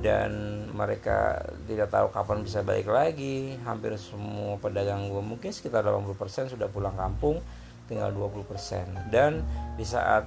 dan 0.00 0.64
mereka 0.72 1.44
tidak 1.68 1.92
tahu 1.92 2.08
kapan 2.08 2.40
bisa 2.40 2.64
balik 2.64 2.88
lagi 2.88 3.60
hampir 3.68 3.92
semua 4.00 4.56
pedagang 4.56 5.12
gue 5.12 5.20
mungkin 5.20 5.52
sekitar 5.52 5.84
80% 5.84 6.56
sudah 6.56 6.72
pulang 6.72 6.96
kampung 6.96 7.44
tinggal 7.92 8.08
20% 8.08 9.12
dan 9.12 9.44
di 9.76 9.84
saat 9.84 10.24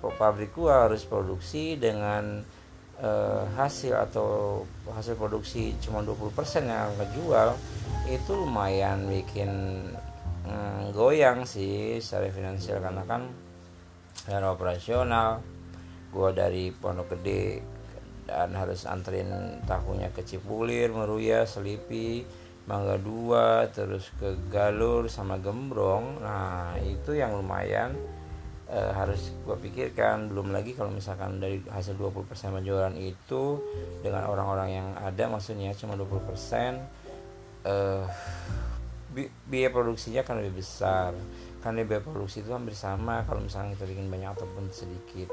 pabrik 0.00 0.52
gue 0.52 0.70
harus 0.70 1.02
produksi 1.08 1.80
dengan 1.80 2.44
uh, 3.00 3.44
hasil 3.56 3.96
atau 4.10 4.62
hasil 4.92 5.16
produksi 5.16 5.74
cuma 5.82 6.04
20% 6.04 6.32
yang 6.68 6.92
kejual 7.00 7.56
itu 8.06 8.32
lumayan 8.36 9.08
bikin 9.08 9.50
mm, 10.46 10.94
goyang 10.94 11.42
sih 11.42 11.98
secara 11.98 12.30
finansial 12.30 12.78
karena 12.78 13.02
kan 13.08 13.26
dan 14.26 14.42
operasional 14.46 15.42
gue 16.10 16.30
dari 16.32 16.72
Pondok 16.72 17.18
Gede 17.18 17.60
dan 18.26 18.50
harus 18.58 18.88
anterin 18.90 19.62
tahunya 19.70 20.10
ke 20.10 20.26
Cipulir, 20.26 20.90
Meruya, 20.90 21.46
Selipi, 21.46 22.26
Mangga 22.66 22.98
Dua, 22.98 23.70
terus 23.70 24.10
ke 24.18 24.34
Galur 24.50 25.06
sama 25.06 25.38
Gembrong. 25.38 26.18
Nah, 26.18 26.74
itu 26.82 27.14
yang 27.14 27.38
lumayan 27.38 27.94
e, 28.70 28.78
harus 28.94 29.34
gue 29.46 29.56
pikirkan. 29.66 30.30
Belum 30.30 30.54
lagi 30.54 30.74
kalau 30.74 30.90
misalkan 30.90 31.38
dari 31.42 31.62
hasil 31.66 31.98
20% 31.98 32.26
penjualan 32.28 32.94
itu 32.94 33.60
dengan 34.02 34.28
orang-orang 34.30 34.68
yang 34.70 34.88
ada 34.98 35.24
maksudnya 35.30 35.74
cuma 35.74 35.98
20% 35.98 37.06
eh 37.66 38.06
bi 39.16 39.32
biaya 39.48 39.72
produksinya 39.72 40.20
akan 40.20 40.44
lebih 40.44 40.60
besar 40.60 41.16
karena 41.64 41.88
biaya 41.88 42.04
produksi 42.04 42.44
itu 42.44 42.52
hampir 42.52 42.76
sama 42.76 43.24
kalau 43.24 43.40
misalnya 43.40 43.72
kita 43.74 43.88
bikin 43.88 44.12
banyak 44.12 44.28
ataupun 44.36 44.68
sedikit 44.68 45.32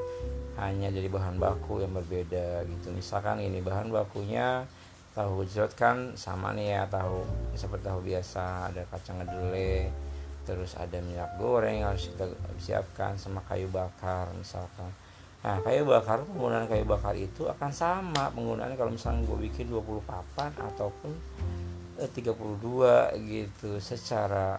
hanya 0.56 0.88
jadi 0.88 1.06
bahan 1.12 1.36
baku 1.36 1.84
yang 1.84 1.92
berbeda 1.92 2.64
gitu 2.64 2.90
misalkan 2.96 3.44
ini 3.44 3.60
bahan 3.60 3.92
bakunya 3.92 4.64
tahu 5.12 5.44
gejrot 5.44 5.76
kan 5.76 6.16
sama 6.16 6.56
nih 6.56 6.80
ya 6.80 6.82
tahu 6.88 7.22
seperti 7.54 7.86
tahu 7.86 8.00
biasa 8.02 8.72
ada 8.72 8.82
kacang 8.88 9.20
kedelai 9.20 9.92
terus 10.44 10.76
ada 10.76 11.00
minyak 11.00 11.40
goreng 11.40 11.80
yang 11.80 11.92
harus 11.92 12.12
kita 12.12 12.28
siapkan 12.60 13.16
sama 13.16 13.40
kayu 13.48 13.66
bakar 13.72 14.28
misalkan. 14.36 14.92
Nah 15.44 15.60
kayu 15.60 15.84
bakar 15.84 16.24
penggunaan 16.24 16.64
kayu 16.64 16.88
bakar 16.88 17.12
itu 17.16 17.44
akan 17.44 17.68
sama 17.72 18.32
penggunaannya 18.32 18.76
kalau 18.80 18.92
misalnya 18.92 19.28
gue 19.28 19.38
bikin 19.48 19.68
20 19.68 20.04
papan 20.04 20.52
ataupun 20.56 21.12
32 22.00 22.12
eh, 22.12 23.08
gitu 23.28 23.76
secara 23.76 24.56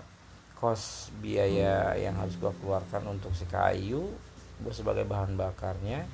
kos 0.56 1.12
biaya 1.19 1.93
yang 2.00 2.15
harus 2.15 2.39
gua 2.39 2.56
keluarkan 2.63 3.12
untuk 3.12 3.36
si 3.36 3.43
kayu 3.45 4.08
gue 4.56 4.71
sebagai 4.71 5.04
bahan 5.04 5.36
bakarnya 5.36 6.08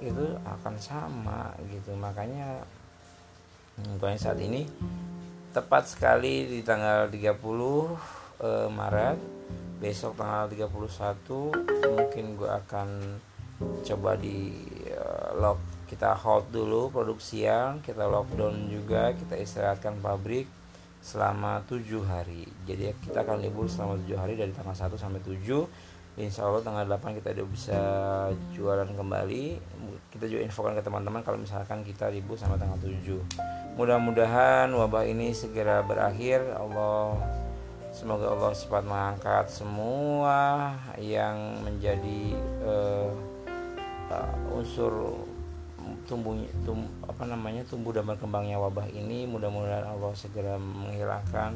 itu 0.00 0.24
akan 0.40 0.74
sama 0.80 1.52
gitu. 1.68 1.92
Makanya 1.92 2.64
gue 3.76 4.10
saat 4.16 4.40
ini 4.40 4.64
tepat 5.52 5.86
sekali 5.90 6.48
di 6.48 6.60
tanggal 6.64 7.12
30 7.12 8.23
eh, 8.44 8.68
Maret. 8.68 9.18
Besok 9.80 10.20
tanggal 10.20 10.48
31 10.52 10.70
mungkin 11.92 12.24
gue 12.38 12.50
akan 12.50 12.88
coba 13.84 14.16
di 14.16 14.54
uh, 14.92 15.36
lock. 15.36 15.60
Kita 15.84 16.16
hold 16.16 16.48
dulu 16.50 16.88
produksian 16.88 17.84
kita 17.84 18.08
lockdown 18.08 18.66
juga 18.72 19.12
kita 19.12 19.36
istirahatkan 19.36 20.00
pabrik 20.00 20.48
selama 21.04 21.60
tujuh 21.68 22.00
hari. 22.06 22.48
Jadi 22.64 22.96
kita 23.04 23.28
akan 23.28 23.44
libur 23.44 23.68
selama 23.68 24.00
tujuh 24.00 24.16
hari 24.16 24.40
dari 24.40 24.54
tanggal 24.56 24.72
1 24.72 24.96
sampai 24.96 25.20
7 25.20 25.92
Insya 26.14 26.46
Allah 26.46 26.62
tanggal 26.62 26.86
8 26.86 27.18
kita 27.18 27.34
udah 27.34 27.46
bisa 27.50 27.80
jualan 28.54 28.86
kembali. 28.86 29.44
Kita 30.14 30.30
juga 30.30 30.46
infokan 30.46 30.78
ke 30.78 30.82
teman-teman 30.86 31.26
kalau 31.26 31.42
misalkan 31.42 31.82
kita 31.82 32.06
libur 32.06 32.38
sampai 32.38 32.54
tanggal 32.56 32.78
7 32.78 33.74
mudah-mudahan 33.74 34.70
wabah 34.70 35.02
ini 35.02 35.34
segera 35.34 35.82
berakhir. 35.82 36.46
Allah 36.54 37.18
semoga 37.94 38.26
Allah 38.26 38.50
cepat 38.50 38.82
mengangkat 38.82 39.46
semua 39.46 40.74
yang 40.98 41.62
menjadi 41.62 42.34
uh, 42.66 43.14
uh, 44.10 44.34
unsur 44.58 45.14
tumbuh 46.10 46.34
tum, 46.66 46.90
apa 47.06 47.22
namanya 47.22 47.62
tumbuh 47.62 47.94
dan 47.94 48.02
berkembangnya 48.02 48.58
wabah 48.58 48.90
ini 48.90 49.30
mudah-mudahan 49.30 49.86
Allah 49.86 50.10
segera 50.18 50.58
menghilangkan. 50.58 51.54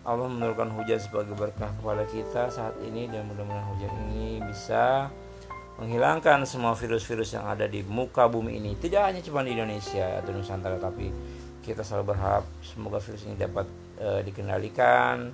Allah 0.00 0.32
menurunkan 0.32 0.72
hujan 0.80 0.96
sebagai 0.96 1.36
berkah 1.36 1.68
kepada 1.76 2.08
kita 2.08 2.48
saat 2.48 2.72
ini 2.80 3.10
dan 3.10 3.28
mudah-mudahan 3.28 3.68
hujan 3.76 3.92
ini 4.08 4.40
bisa 4.46 5.12
menghilangkan 5.76 6.48
semua 6.48 6.72
virus-virus 6.72 7.36
yang 7.36 7.44
ada 7.44 7.68
di 7.68 7.84
muka 7.84 8.24
bumi 8.30 8.62
ini. 8.62 8.78
Tidak 8.78 8.96
hanya 8.96 9.20
cuma 9.20 9.44
di 9.44 9.52
Indonesia 9.52 10.22
atau 10.22 10.32
Nusantara 10.32 10.80
tapi 10.80 11.12
kita 11.60 11.84
selalu 11.84 12.16
berharap 12.16 12.44
semoga 12.64 12.96
virus 12.96 13.28
ini 13.28 13.36
dapat 13.36 13.68
e, 14.00 14.24
dikendalikan 14.24 15.28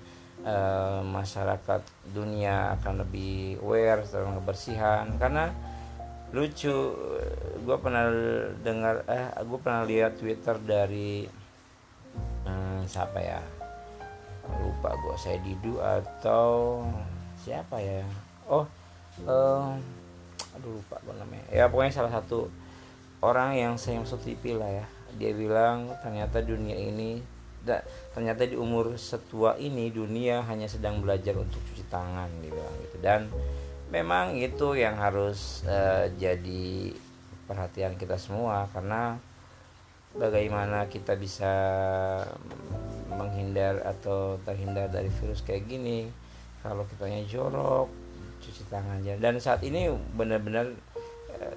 e, 0.47 0.57
masyarakat 1.03 1.83
dunia 2.15 2.79
akan 2.79 3.03
lebih 3.03 3.59
aware 3.67 4.07
tentang 4.07 4.39
kebersihan. 4.39 5.07
Karena 5.19 5.51
lucu 6.31 6.75
gue 7.63 7.77
pernah 7.83 8.07
dengar 8.63 9.03
eh 9.11 9.27
gue 9.43 9.59
pernah 9.59 9.83
lihat 9.83 10.19
twitter 10.19 10.59
dari 10.63 11.27
hmm, 12.47 12.87
siapa 12.87 13.19
ya? 13.19 13.43
Lupa 14.47 14.95
gue 14.95 15.17
saya 15.19 15.43
Didu 15.43 15.83
atau 15.83 16.83
siapa 17.43 17.83
ya? 17.83 18.07
Oh 18.47 18.67
um, 19.27 19.79
aduh 20.55 20.73
lupa 20.79 20.97
gue 21.03 21.15
namanya. 21.19 21.47
Ya 21.51 21.65
pokoknya 21.67 21.93
salah 21.95 22.13
satu 22.13 22.51
orang 23.25 23.57
yang 23.57 23.75
saya 23.81 24.03
masuk 24.03 24.23
TV 24.23 24.55
lah 24.55 24.69
ya. 24.69 24.87
Dia 25.17 25.33
bilang 25.33 25.95
ternyata 26.05 26.45
dunia 26.45 26.77
ini 26.77 27.36
da, 27.67 27.83
ternyata 28.15 28.47
di 28.47 28.55
umur 28.55 28.95
setua 28.95 29.59
ini 29.59 29.91
dunia 29.91 30.47
hanya 30.47 30.71
sedang 30.71 31.03
belajar 31.03 31.35
untuk 31.35 31.59
cuci 31.67 31.85
tangan 31.91 32.31
dia 32.39 32.55
bilang 32.55 32.77
gitu. 32.87 32.97
Dan 33.03 33.21
memang 33.91 34.39
itu 34.39 34.79
yang 34.79 34.95
harus 34.95 35.67
uh, 35.67 36.07
jadi 36.15 36.95
perhatian 37.47 37.99
kita 37.99 38.19
semua 38.19 38.71
karena 38.71 39.19
bagaimana 40.17 40.89
kita 40.91 41.15
bisa 41.15 41.53
menghindar 43.13 43.85
atau 43.87 44.41
terhindar 44.43 44.91
dari 44.91 45.09
virus 45.09 45.45
kayak 45.47 45.69
gini 45.71 46.11
kalau 46.65 46.83
kitanya 46.89 47.23
jorok 47.29 47.87
cuci 48.43 48.63
tangan 48.69 49.01
dan 49.23 49.39
saat 49.39 49.63
ini 49.65 49.89
benar-benar 50.15 50.75
eh, 51.37 51.57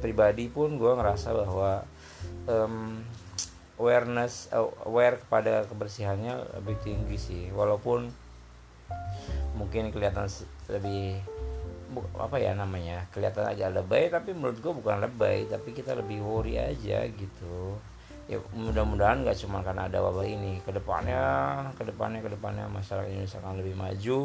pribadi 0.00 0.46
pun 0.48 0.78
gue 0.78 0.92
ngerasa 0.94 1.34
bahwa 1.34 1.82
um, 2.46 3.02
awareness 3.78 4.50
aware 4.84 5.16
kepada 5.22 5.64
kebersihannya 5.70 6.58
lebih 6.60 6.76
tinggi 6.82 7.16
sih. 7.16 7.42
Walaupun 7.54 8.10
mungkin 9.54 9.90
kelihatan 9.90 10.28
lebih 10.70 11.22
apa 12.20 12.36
ya 12.36 12.52
namanya 12.52 13.08
kelihatan 13.10 13.48
aja 13.48 13.72
lebay 13.72 14.12
tapi 14.12 14.36
menurut 14.36 14.60
gue 14.60 14.72
bukan 14.76 15.00
lebay 15.02 15.48
tapi 15.48 15.72
kita 15.72 15.96
lebih 15.96 16.20
worry 16.20 16.60
aja 16.60 17.06
gitu. 17.08 17.78
Ya 18.28 18.36
mudah-mudahan 18.52 19.24
gak 19.24 19.40
cuma 19.40 19.64
karena 19.64 19.88
ada 19.88 20.04
wabah 20.04 20.26
ini. 20.28 20.60
Ke 20.60 20.74
depannya 20.74 21.24
ke 21.78 21.88
depannya 21.88 22.20
ke 22.20 22.28
depannya 22.28 22.68
masyarakat 22.68 23.08
Indonesia 23.08 23.40
akan 23.40 23.56
lebih 23.56 23.74
maju 23.78 24.18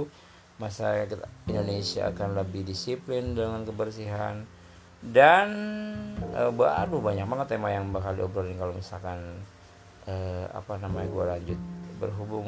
masyarakat 0.62 1.18
Indonesia 1.50 2.14
akan 2.14 2.30
lebih 2.38 2.62
disiplin 2.62 3.34
dengan 3.34 3.66
kebersihan 3.66 4.46
dan 5.12 5.50
eh, 6.32 6.52
baru 6.54 7.04
banyak 7.04 7.28
banget 7.28 7.48
tema 7.58 7.74
yang 7.74 7.92
bakal 7.92 8.16
diobrolin 8.16 8.56
kalau 8.56 8.72
misalkan 8.72 9.20
eh, 10.08 10.46
apa 10.54 10.80
namanya 10.80 11.08
gue 11.12 11.26
lanjut. 11.28 11.60
Berhubung 12.00 12.48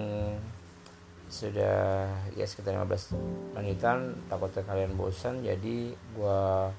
sudah 1.26 2.06
ya 2.38 2.46
sekitar 2.46 2.78
15 2.78 3.58
menitan 3.58 4.14
takutnya 4.30 4.62
kalian 4.62 4.94
bosan 4.94 5.42
jadi 5.42 5.98
gua 6.14 6.70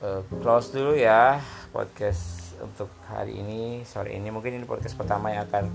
uh, 0.00 0.20
close 0.40 0.72
dulu 0.72 0.96
ya 0.96 1.38
podcast 1.70 2.56
untuk 2.60 2.88
hari 3.08 3.36
ini 3.36 3.84
sore 3.84 4.16
ini. 4.16 4.32
Mungkin 4.32 4.56
ini 4.56 4.64
podcast 4.64 4.96
pertama 4.96 5.28
yang 5.32 5.44
akan 5.48 5.68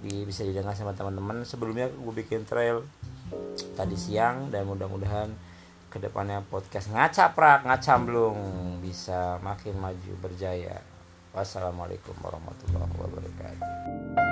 di, 0.00 0.24
bisa 0.24 0.44
didengar 0.44 0.72
sama 0.72 0.96
teman-teman. 0.96 1.44
Sebelumnya 1.44 1.92
gue 1.92 2.14
bikin 2.16 2.48
trail 2.48 2.84
tadi 3.76 3.96
siang 3.98 4.48
dan 4.48 4.64
mudah-mudahan 4.64 5.28
ke 5.88 5.96
depannya 5.96 6.44
podcast 6.46 6.92
ngacaprak 6.92 7.64
ngacamblung 7.64 8.38
bisa 8.84 9.40
makin 9.40 9.74
maju 9.80 10.12
berjaya. 10.20 10.84
Wassalamualaikum 11.32 12.16
warahmatullahi 12.24 12.94
wabarakatuh 12.96 14.27